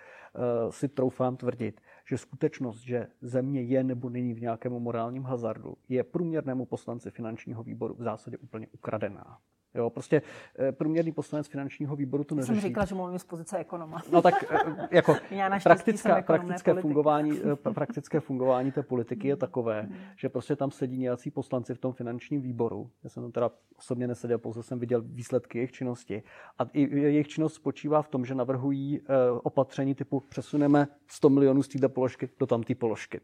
[0.65, 5.75] uh, si troufám tvrdit, že skutečnost, že země je nebo není v nějakém morálním hazardu,
[5.89, 9.39] je průměrnému poslanci finančního výboru v zásadě úplně ukradená.
[9.75, 10.23] Jo, prostě
[10.59, 12.61] eh, průměrný poslanec finančního výboru to neřeší.
[12.61, 14.03] Jsem říkala, že mluvím z pozice ekonoma.
[14.13, 15.17] No tak eh, jako
[15.63, 19.97] praktická, praktické, fungování, eh, praktické fungování té politiky je takové, hmm.
[20.17, 22.91] že prostě tam sedí nějací poslanci v tom finančním výboru.
[23.05, 26.23] Já jsem tam teda osobně neseděl, pouze jsem viděl výsledky jejich činnosti.
[26.59, 29.01] A jejich činnost spočívá v tom, že navrhují
[29.43, 33.21] opatření typu přesuneme 100 milionů z této položky do tamté položky.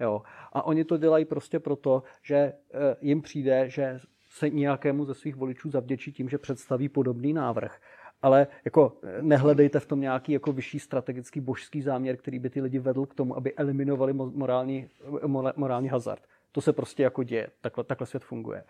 [0.00, 0.22] Jo.
[0.52, 2.52] A oni to dělají prostě proto, že
[3.00, 4.00] jim přijde, že
[4.32, 7.80] se nějakému ze svých voličů zavděčí tím, že představí podobný návrh.
[8.22, 12.78] Ale jako nehledejte v tom nějaký jako vyšší strategický božský záměr, který by ty lidi
[12.78, 14.88] vedl k tomu, aby eliminovali morální,
[15.56, 16.22] morální hazard.
[16.52, 17.48] To se prostě jako děje.
[17.60, 18.64] Takhle, takhle svět funguje.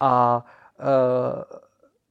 [0.00, 0.44] A
[0.80, 0.84] e,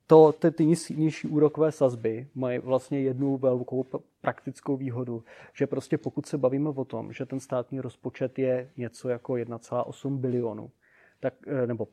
[0.08, 3.86] to, ty, ty nižší úrokové sazby mají vlastně jednu velkou
[4.22, 9.10] praktickou výhodu, že prostě pokud se bavíme o tom, že ten státní rozpočet je něco
[9.10, 10.72] jako 1,8 bilionu,
[11.20, 11.88] tak, eh, nebo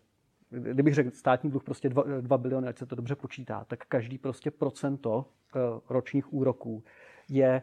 [0.55, 4.19] kdybych řekl státní dluh prostě 2, 2 biliony, ať se to dobře počítá, tak každý
[4.19, 6.85] prostě procento eh, ročních úroků
[7.29, 7.63] je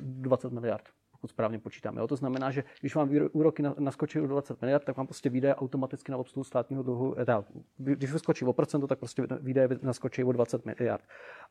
[0.00, 0.88] 20 miliard
[1.20, 1.96] pokud správně počítám.
[1.96, 2.06] Jo?
[2.06, 6.12] To znamená, že když vám úroky naskočí o 20 miliard, tak vám prostě výdaje automaticky
[6.12, 7.44] na obsluhu státního dluhu, eh, teda,
[7.78, 11.04] když vyskočí o procento, tak prostě výdaje naskočí o 20 miliard.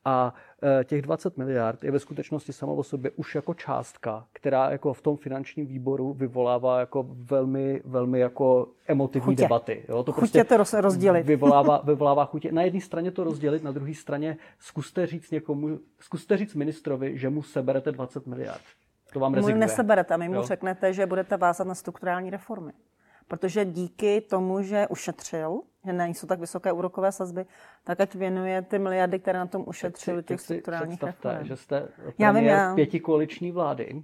[0.05, 4.71] A e, těch 20 miliard je ve skutečnosti samo o sobě už jako částka, která
[4.71, 9.43] jako v tom finančním výboru vyvolává jako velmi, velmi jako emotivní chutě.
[9.43, 9.85] debaty.
[9.89, 10.03] Jo?
[10.03, 11.23] To chutě prostě to rozdělit.
[11.23, 12.51] Vyvolává, vyvolává chutě.
[12.51, 17.29] Na jedné straně to rozdělit, na druhé straně zkuste říct někomu, zkuste říct ministrovi, že
[17.29, 18.63] mu seberete 20 miliard
[19.13, 19.55] to vám rezignuje.
[19.55, 20.43] Mu neseberete a my mu jo.
[20.43, 22.73] řeknete, že budete vázat na strukturální reformy.
[23.27, 27.45] Protože díky tomu, že ušetřil, že nejsou tak vysoké úrokové sazby,
[27.83, 31.45] tak ať věnuje ty miliardy, které na tom ušetřil těch strukturálních reform.
[31.45, 31.87] že jste
[32.17, 32.75] já vím, já.
[32.75, 34.01] pěti koaliční vlády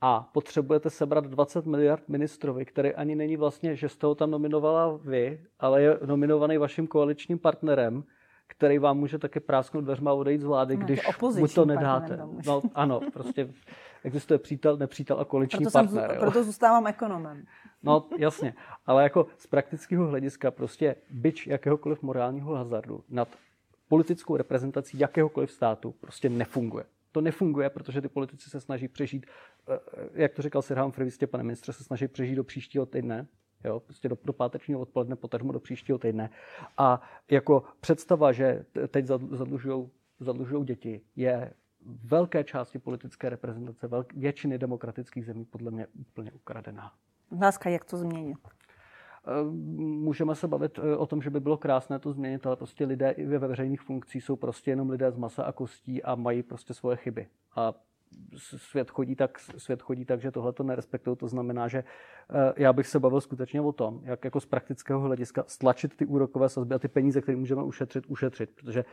[0.00, 4.96] a potřebujete sebrat 20 miliard ministrovi, který ani není vlastně, že jste ho tam nominovala
[5.04, 8.04] vy, ale je nominovaný vaším koaličním partnerem,
[8.50, 11.00] který vám může také prásknout dveřma a odejít z vlády, no, když
[11.38, 12.18] mu to nedáte.
[12.46, 13.48] No, ano, prostě
[14.04, 16.10] existuje přítel, nepřítel a koaliční proto partner.
[16.10, 17.44] Jsem, proto zůstávám ekonomem.
[17.82, 18.54] No, jasně.
[18.86, 23.28] Ale jako z praktického hlediska prostě byč jakéhokoliv morálního hazardu nad
[23.88, 26.84] politickou reprezentací jakéhokoliv státu prostě nefunguje.
[27.12, 29.26] To nefunguje, protože ty politici se snaží přežít,
[29.68, 29.78] eh,
[30.14, 33.26] jak to říkal Sir Humphrey, jistě, pane ministře, se snaží přežít do příštího týdne,
[33.64, 36.30] jo, prostě do, do pátečního odpoledne, potažmo do příštího týdne.
[36.78, 39.06] A jako představa, že teď
[40.20, 41.52] zadlužují děti, je
[42.04, 46.92] velké části politické reprezentace velk, většiny demokratických zemí podle mě úplně ukradená.
[47.32, 48.38] Otázka, jak to změnit?
[49.26, 49.50] Eh,
[49.80, 53.10] můžeme se bavit eh, o tom, že by bylo krásné to změnit, ale prostě lidé
[53.10, 56.74] i ve veřejných funkcích jsou prostě jenom lidé z masa a kostí a mají prostě
[56.74, 57.26] svoje chyby.
[57.56, 57.74] A
[58.36, 61.16] svět chodí tak, svět chodí tak že tohle to nerespektují.
[61.16, 65.00] To znamená, že eh, já bych se bavil skutečně o tom, jak jako z praktického
[65.00, 68.50] hlediska stlačit ty úrokové sazby a ty peníze, které můžeme ušetřit, ušetřit.
[68.54, 68.84] Protože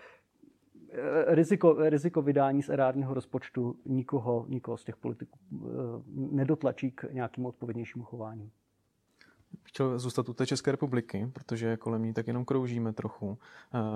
[0.92, 5.68] Eh, riziko, riziko vydání z erárního rozpočtu nikoho, nikoho z těch politiků eh,
[6.16, 8.52] nedotlačí k nějakému odpovědnějšímu chování.
[9.64, 13.38] Chtěl zůstat u té České republiky, protože kolem ní tak jenom kroužíme trochu.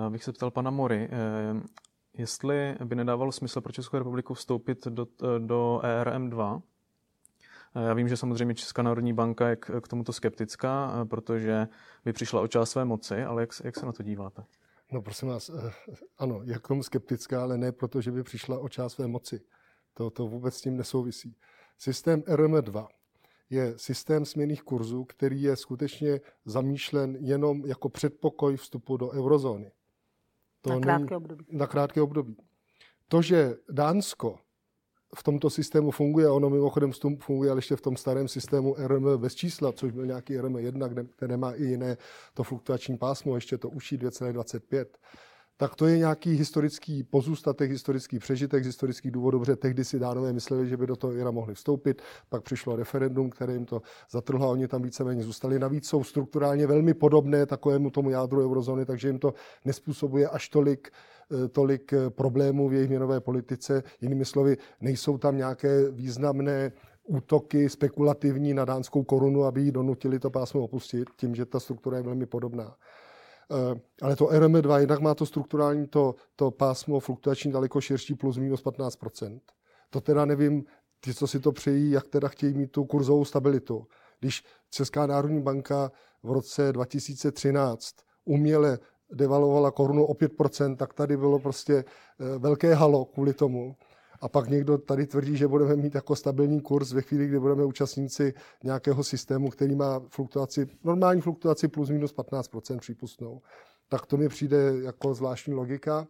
[0.08, 1.10] Bych se ptal pana Mory,
[2.18, 5.06] jestli by nedávalo smysl pro Českou republiku vstoupit do,
[5.38, 6.62] do ERM2.
[7.74, 11.68] Já vím, že samozřejmě Česká národní banka je k, tomuto skeptická, protože
[12.04, 14.44] by přišla o část své moci, ale jak, jak se na to díváte?
[14.92, 15.72] No prosím vás, eh,
[16.18, 19.40] ano, k tomu skeptická, ale ne proto, že by přišla o část své moci.
[19.94, 21.36] To, to vůbec s tím nesouvisí.
[21.78, 22.88] Systém RM2
[23.50, 29.72] je systém směných kurzů, který je skutečně zamýšlen jenom jako předpokoj vstupu do eurozóny.
[30.62, 31.44] To na krátké není, období.
[31.50, 32.36] Na krátké období.
[33.08, 34.38] To, že Dánsko
[35.16, 39.34] v tomto systému funguje, ono mimochodem funguje ale ještě v tom starém systému RM bez
[39.34, 41.96] čísla, což byl nějaký RM1, které má i jiné
[42.34, 44.86] to fluktuační pásmo, ještě to uší 2,25
[45.56, 50.32] tak to je nějaký historický pozůstatek, historický přežitek z historických důvodů, protože tehdy si dánové
[50.32, 54.46] mysleli, že by do toho IRA mohli vstoupit, pak přišlo referendum, které jim to zatrhlo
[54.46, 55.58] a oni tam víceméně zůstali.
[55.58, 59.34] Navíc jsou strukturálně velmi podobné takovému tomu jádru eurozóny, takže jim to
[59.64, 60.90] nespůsobuje až tolik
[61.32, 63.82] Eh, tolik eh, problémů v jejich měnové politice.
[64.00, 66.72] Jinými slovy, nejsou tam nějaké významné
[67.04, 71.96] útoky spekulativní na dánskou korunu, aby ji donutili to pásmo opustit, tím, že ta struktura
[71.96, 72.76] je velmi podobná.
[73.52, 78.36] Eh, ale to RM2 jednak má to strukturální, to, to pásmo fluktuační daleko širší plus
[78.36, 79.40] minus 15%
[79.90, 80.64] To teda nevím,
[81.00, 83.86] ty, co si to přejí, jak teda chtějí mít tu kurzovou stabilitu.
[84.20, 85.92] Když Česká národní banka
[86.22, 88.78] v roce 2013 uměle
[89.12, 93.76] devalovala korunu o 5%, tak tady bylo prostě eh, velké halo kvůli tomu.
[94.22, 97.64] A pak někdo tady tvrdí, že budeme mít jako stabilní kurz ve chvíli, kdy budeme
[97.64, 103.40] účastníci nějakého systému, který má fluktuaci, normální fluktuaci plus minus 15% přípustnou.
[103.88, 106.06] Tak to mi přijde jako zvláštní logika.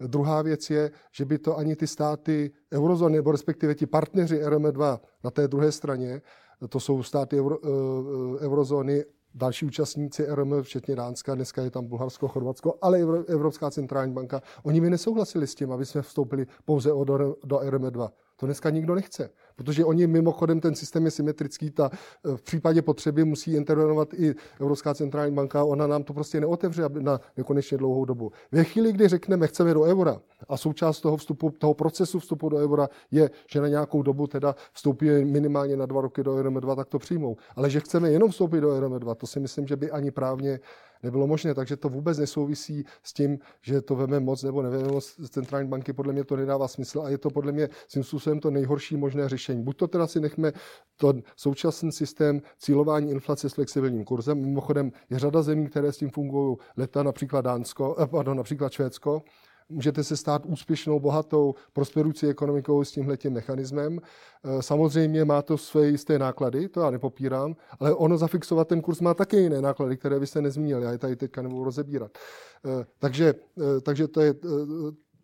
[0.00, 5.00] Druhá věc je, že by to ani ty státy eurozóny, nebo respektive ti partneři RM2
[5.24, 6.22] na té druhé straně,
[6.68, 9.04] to jsou státy euro, eh, eh, eurozóny
[9.34, 14.80] další účastníci RM, včetně Dánska, dneska je tam Bulharsko, Chorvatsko, ale Evropská centrální banka, oni
[14.80, 18.10] mi nesouhlasili s tím, aby jsme vstoupili pouze do, do RM2.
[18.36, 21.90] To dneska nikdo nechce, protože oni mimochodem ten systém je symetrický, ta
[22.36, 27.20] v případě potřeby musí intervenovat i Evropská centrální banka, ona nám to prostě neotevře na
[27.36, 28.32] nekonečně dlouhou dobu.
[28.52, 32.56] Ve chvíli, kdy řekneme, chceme do eura a součást toho vstupu, toho procesu vstupu do
[32.56, 36.88] eura je, že na nějakou dobu teda vstoupí minimálně na dva roky do RM2, tak
[36.88, 37.36] to přijmou.
[37.56, 40.60] Ale že chceme jenom vstoupit do RM2, to si myslím, že by ani právně
[41.04, 41.54] nebylo možné.
[41.54, 45.68] Takže to vůbec nesouvisí s tím, že to veme moc nebo neveme moc z centrální
[45.68, 45.92] banky.
[45.92, 49.28] Podle mě to nedává smysl a je to podle mě svým způsobem to nejhorší možné
[49.28, 49.62] řešení.
[49.62, 50.52] Buď to teda si nechme
[50.96, 54.40] to současný systém cílování inflace s flexibilním kurzem.
[54.40, 59.22] Mimochodem je řada zemí, které s tím fungují leta, například Dánsko, eh, pardon, například Švédsko,
[59.68, 64.00] můžete se stát úspěšnou, bohatou, prosperující ekonomikou s tímhletím mechanismem.
[64.44, 69.00] Eh, samozřejmě má to své jisté náklady, to já nepopírám, ale ono zafixovat ten kurz
[69.00, 72.18] má také jiné náklady, které vy jste nezmínil, já je tady teďka nebudu rozebírat.
[72.66, 74.34] Eh, takže, eh, takže to je,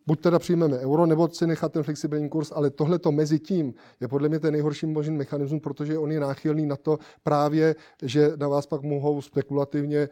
[0.07, 3.75] buď teda přijmeme euro, nebo si nechat ten flexibilní kurz, ale tohle to mezi tím
[4.01, 8.33] je podle mě ten nejhorší možný mechanismus, protože on je náchylný na to právě, že
[8.37, 10.09] na vás pak mohou spekulativně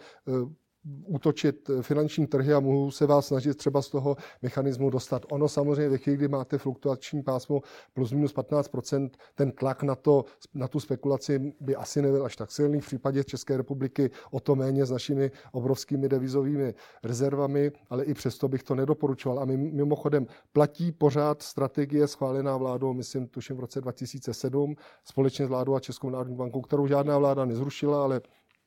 [1.07, 5.27] útočit finanční trhy a mohu se vás snažit třeba z toho mechanismu dostat.
[5.31, 7.61] Ono samozřejmě ve chvíli, kdy máte fluktuační pásmo
[7.95, 10.25] plus minus 15% ten tlak na, to,
[10.55, 12.81] na tu spekulaci by asi nebyl až tak silný.
[12.81, 16.75] V případě České republiky o to méně s našimi obrovskými devizovými
[17.05, 19.41] rezervami, ale i přesto bych to nedoporučoval.
[19.41, 25.75] A mimochodem platí pořád strategie schválená vládou, myslím, tuším v roce 2007, společně s vládou
[25.75, 28.21] a Českou národní bankou, kterou žádná vláda nezrušila, ale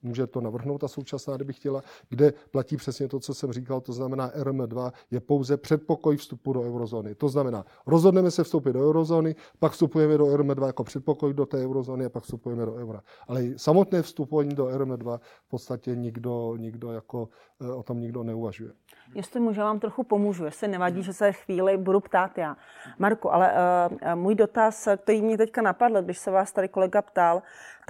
[0.04, 3.94] může to navrhnout ta současná, kdyby chtěla, kde platí přesně to, co jsem říkal, to
[3.94, 7.16] znamená RM2 je pouze předpokoj vstupu do eurozóny.
[7.16, 11.58] To znamená, rozhodneme se vstoupit do eurozóny, pak vstupujeme do RM2 jako předpokoj do té
[11.58, 13.02] eurozóny a pak vstupujeme do eura.
[13.28, 17.30] Ale samotné vstupování do RM2 v podstatě nikdo, nikdo jako
[17.62, 18.72] eh, o tom nikdo neuvažuje.
[19.16, 22.58] Jestli můžu, vám trochu pomůžu, jestli nevadí, že se chvíli budu ptát já.
[23.00, 27.42] Marku, ale uh, můj dotaz, který mě teďka napadl, když se vás tady kolega ptal,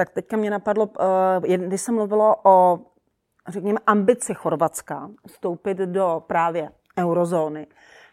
[0.06, 2.80] tak teďka mě napadlo, uh, když se mluvilo o,
[3.48, 7.68] řekněme, ambici Chorvatska vstoupit do právě eurozóny,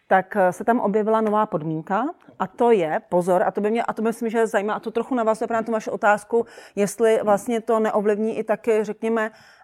[0.08, 2.06] tak se tam objevila nová podmínka
[2.38, 4.90] a to je, pozor, a to by mě, a to myslím, že zajímá, a to
[4.90, 9.57] trochu navazuje právě na tu vaši otázku, jestli vlastně to neovlivní i taky, řekněme, Eh,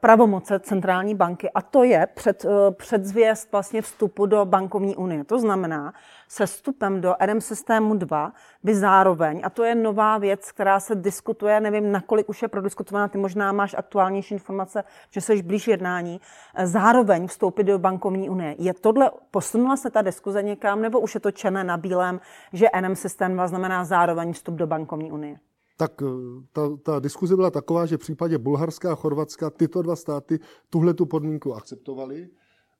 [0.00, 5.24] pravomoce centrální banky a to je před, eh, předzvěst vlastně vstupu do bankovní unie.
[5.24, 5.94] To znamená,
[6.28, 10.94] se vstupem do RM systému 2 by zároveň, a to je nová věc, která se
[10.94, 16.20] diskutuje, nevím, nakolik už je prodiskutovaná, ty možná máš aktuálnější informace, že jsi blíž jednání,
[16.54, 18.54] eh, zároveň vstoupit do bankovní unie.
[18.58, 22.20] Je tohle, posunula se ta diskuze někam, nebo už je to černé na bílém,
[22.52, 25.51] že RM systém 2 znamená zároveň vstup do bankovní unie?
[25.76, 26.06] Tak eh,
[26.52, 30.38] ta, ta diskuze byla taková, že v případě Bulharska a Chorvatska tyto dva státy
[30.70, 32.28] tuhle tu podmínku akceptovali.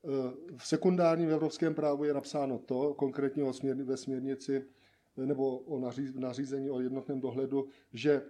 [0.04, 0.08] Eh,
[0.56, 3.52] v sekundárním evropském právu je napsáno to, konkrétně o
[3.84, 4.64] ve směrnici
[5.18, 8.22] eh, nebo o nařízení o jednotném dohledu, že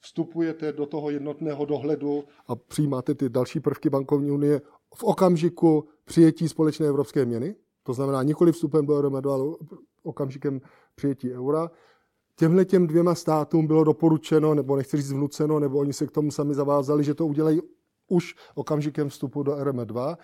[0.00, 4.60] vstupujete do toho jednotného dohledu a přijímáte ty další prvky bankovní unie
[4.94, 9.44] v okamžiku přijetí společné evropské měny, to znamená nikoli vstupem do euromedu, ale
[10.02, 10.60] okamžikem
[10.94, 11.70] přijetí eura
[12.40, 16.30] těmhle těm dvěma státům bylo doporučeno, nebo nechci říct vnuceno, nebo oni se k tomu
[16.30, 17.60] sami zavázali, že to udělají
[18.08, 20.16] už okamžikem vstupu do RM2.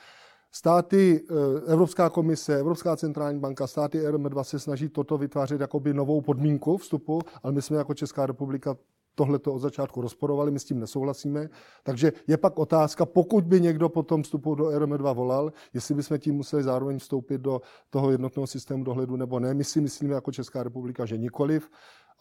[0.52, 5.94] Státy, eh, Evropská komise, Evropská centrální banka, státy RM2 se snaží toto vytvářet jako by
[5.94, 8.76] novou podmínku vstupu, ale my jsme jako Česká republika
[9.16, 11.48] tohle to od začátku rozporovali, my s tím nesouhlasíme.
[11.82, 16.18] Takže je pak otázka, pokud by někdo po tom vstupu do RM2 volal, jestli bychom
[16.18, 17.60] tím museli zároveň vstoupit do
[17.90, 19.54] toho jednotného systému dohledu nebo ne.
[19.54, 21.70] My si myslíme jako Česká republika, že nikoliv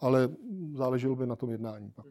[0.00, 0.28] ale
[0.74, 2.06] záleželo by na tom jednání pak.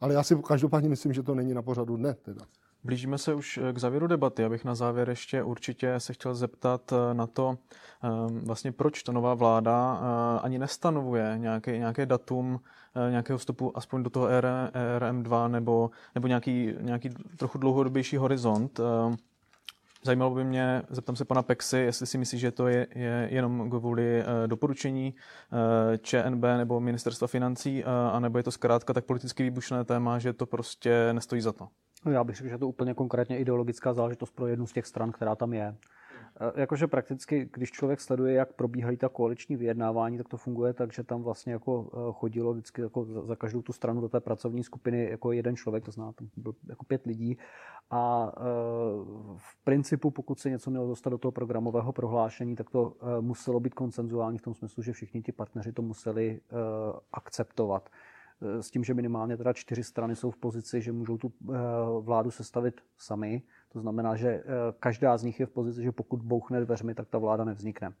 [0.00, 2.14] Ale já si každopádně myslím, že to není na pořadu dne.
[2.14, 2.42] Teda.
[2.84, 4.44] Blížíme se už k závěru debaty.
[4.44, 7.58] Abych na závěr ještě určitě se chtěl zeptat eh, na to,
[8.04, 8.08] eh,
[8.46, 12.60] vlastně proč ta nová vláda eh, ani nestanovuje nějaké, nějaké datum
[13.10, 14.26] nějakého vstupu aspoň do toho
[14.98, 18.80] RM2 nebo, nebo nějaký, nějaký trochu dlouhodobější horizont.
[20.04, 23.70] Zajímalo by mě, zeptám se pana Pexy, jestli si myslí, že to je, je jenom
[23.70, 25.14] kvůli uh, doporučení
[25.52, 25.58] uh,
[25.96, 30.46] ČNB nebo ministerstva financí, uh, anebo je to zkrátka tak politicky výbušné téma, že to
[30.46, 31.68] prostě nestojí za to.
[32.04, 35.12] No já bych řekl, že to úplně konkrétně ideologická záležitost pro jednu z těch stran,
[35.12, 35.76] která tam je.
[36.56, 41.02] Jakože prakticky, když člověk sleduje, jak probíhají ta koaliční vyjednávání, tak to funguje tak, že
[41.02, 41.82] tam vlastně jako
[42.12, 45.90] chodilo vždycky jako za každou tu stranu do té pracovní skupiny jako jeden člověk, to
[45.90, 47.38] znamená tam byl jako pět lidí
[47.92, 48.40] a e,
[49.36, 53.60] v principu, pokud se něco mělo dostat do toho programového prohlášení, tak to e, muselo
[53.60, 56.40] být koncenzuální v tom smyslu, že všichni ti partneři to museli e,
[57.12, 57.88] akceptovat.
[58.60, 61.32] S tím, že minimálně teda čtyři strany jsou v pozici, že můžou tu
[62.00, 63.42] vládu sestavit sami.
[63.68, 64.42] To znamená, že
[64.80, 67.92] každá z nich je v pozici, že pokud bouchne dveřmi, tak ta vláda nevznikne.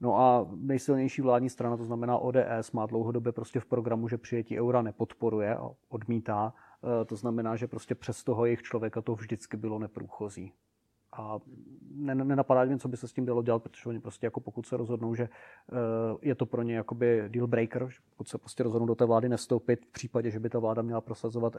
[0.00, 4.60] No a nejsilnější vládní strana, to znamená ODS, má dlouhodobě prostě v programu, že přijetí
[4.60, 6.54] eura nepodporuje a odmítá.
[7.06, 10.52] To znamená, že prostě přes toho jejich člověka to vždycky bylo neprůchozí.
[11.12, 11.38] A
[11.94, 14.76] nenapadá mě, co by se s tím dalo dělat, protože oni prostě jako pokud se
[14.76, 15.28] rozhodnou, že
[16.22, 19.86] je to pro ně jakoby deal breaker, pokud se prostě rozhodnou do té vlády nestoupit,
[19.86, 21.56] v případě, že by ta vláda měla prosazovat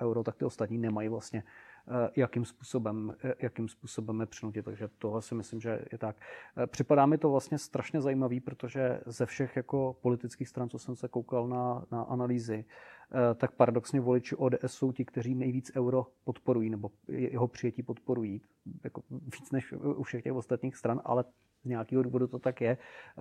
[0.00, 1.42] euro, tak ty ostatní nemají vlastně
[1.88, 4.64] Eh, jakým způsobem, eh, jakým způsobem je přinutit.
[4.64, 6.16] Takže tohle si myslím, že je tak.
[6.56, 10.96] Eh, připadá mi to vlastně strašně zajímavý, protože ze všech jako politických stran, co jsem
[10.96, 12.64] se koukal na, na analýzy,
[13.34, 18.40] tak paradoxně voliči ODS jsou ti, kteří nejvíc euro podporují, nebo jeho přijetí podporují,
[18.84, 21.24] jako víc než u všech těch ostatních stran, ale
[21.64, 22.78] z nějakého důvodu to tak je.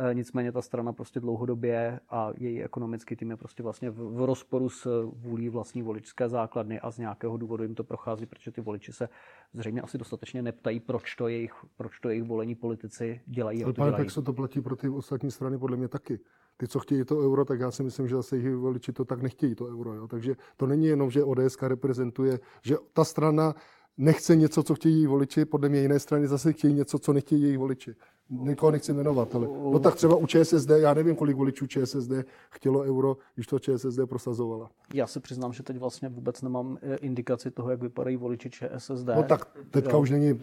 [0.10, 4.26] E, nicméně ta strana prostě dlouhodobě a její ekonomický tým je prostě vlastně v, v
[4.26, 8.62] rozporu s vůlí vlastní voličské základny a z nějakého důvodu jim to prochází, protože ty
[8.62, 9.10] voliči se
[9.54, 13.64] zřejmě asi dostatečně neptají, proč to jejich, proč to jejich volení politici dělají.
[13.64, 16.20] Ale pane, tak se to platí pro ty ostatní strany podle mě taky.
[16.64, 19.22] Ty, co chtějí to euro, tak já si myslím, že zase jejich voliči to tak
[19.22, 19.94] nechtějí, to euro.
[19.94, 20.08] Jo.
[20.08, 23.56] Takže to není jenom, že ODS reprezentuje, že ta strana
[23.98, 27.58] nechce něco, co chtějí voliči, podle mě jiné strany zase chtějí něco, co nechtějí jejich
[27.58, 27.96] voliči.
[28.30, 32.12] Nikoho nechci jmenovat, ale no tak třeba u ČSSD, já nevím, kolik voličů ČSSD
[32.50, 34.70] chtělo euro, když to ČSSD prosazovala.
[34.94, 39.08] Já se přiznám, že teď vlastně vůbec nemám eh, indikaci toho, jak vypadají voliči ČSSD.
[39.16, 40.00] No tak teďka jo.
[40.00, 40.42] už není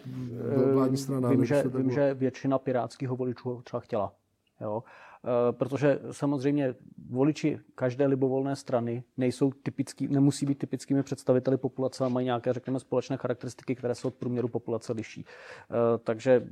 [0.73, 1.29] vládní strana.
[1.29, 4.13] Vím, že, vím že většina pirátského voličů třeba chtěla.
[4.61, 4.83] Jo.
[5.25, 6.75] Eh, protože samozřejmě
[7.09, 12.79] voliči každé libovolné strany nejsou typický, nemusí být typickými představiteli populace a mají nějaké, řekněme,
[12.79, 15.25] společné charakteristiky, které se od průměru populace liší.
[15.25, 16.47] Eh, takže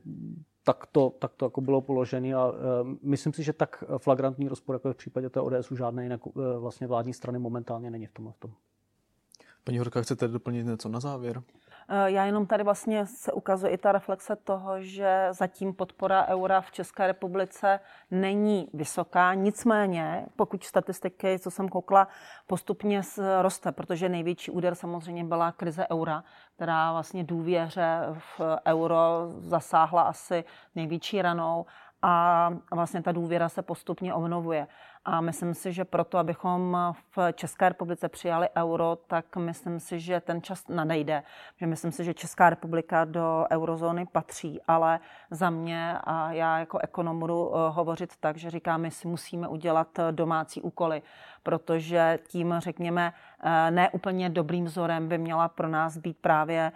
[0.63, 4.75] tak to, tak to jako bylo položené a eh, myslím si, že tak flagrantní rozpor,
[4.75, 6.19] jako je v případě té ODSu, žádné jiné
[6.59, 8.31] vlastně vládní strany momentálně není v tom.
[8.31, 8.51] V tom.
[9.63, 11.41] Paní Horka, chcete doplnit něco na závěr?
[11.91, 16.61] Eh, já jenom tady vlastně se ukazuje i ta reflexe toho, že zatím podpora eura
[16.61, 17.79] v České republice
[18.11, 19.33] není vysoká.
[19.33, 22.07] Nicméně, pokud statistiky, co jsem koukla,
[22.47, 23.01] postupně
[23.41, 26.23] roste, protože největší úder samozřejmě byla krize eura,
[26.55, 28.99] která vlastně důvěře v euro
[29.39, 30.43] zasáhla asi
[30.75, 31.65] největší ranou
[32.01, 34.67] a vlastně ta důvěra se postupně obnovuje.
[35.11, 36.77] A myslím si, že proto, abychom
[37.17, 41.23] v České republice přijali euro, tak myslím si, že ten čas nadejde.
[41.57, 44.99] Že myslím si, že Česká republika do eurozóny patří, ale
[45.31, 49.47] za mě a já jako ekonom budu eh, hovořit tak, že říkám, my si musíme
[49.47, 51.01] udělat eh, domácí úkoly,
[51.43, 56.71] protože tím, řekněme, eh, neúplně dobrým vzorem by měla pro nás být právě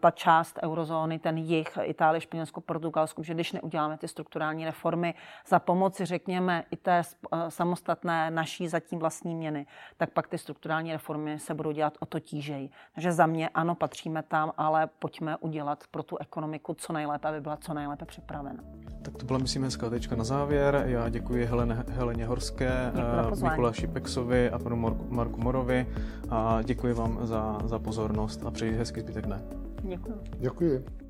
[0.00, 5.14] ta část eurozóny, ten jich, Itálie, Španělsko, Portugalsko, že když neuděláme ty strukturální reformy
[5.46, 7.02] za pomoci, řekněme, i té
[7.48, 9.66] samostatné naší zatím vlastní měny,
[9.96, 12.70] tak pak ty strukturální reformy se budou dělat o to tížej.
[12.94, 17.40] Takže za mě ano, patříme tam, ale pojďme udělat pro tu ekonomiku co nejlépe, aby
[17.40, 18.62] byla co nejlépe připravena.
[19.02, 20.82] Tak to byla, myslím, hezká tečka na závěr.
[20.86, 24.76] Já děkuji Helen, Heleně Horské, eh, Mikuláši Peksovi a panu
[25.08, 25.86] Marku Morovi
[26.30, 29.42] a děkuji vám za, za pozornost a přeji hezký zbytek dne.
[29.82, 30.20] Děkuji.
[30.38, 31.05] Děkuji.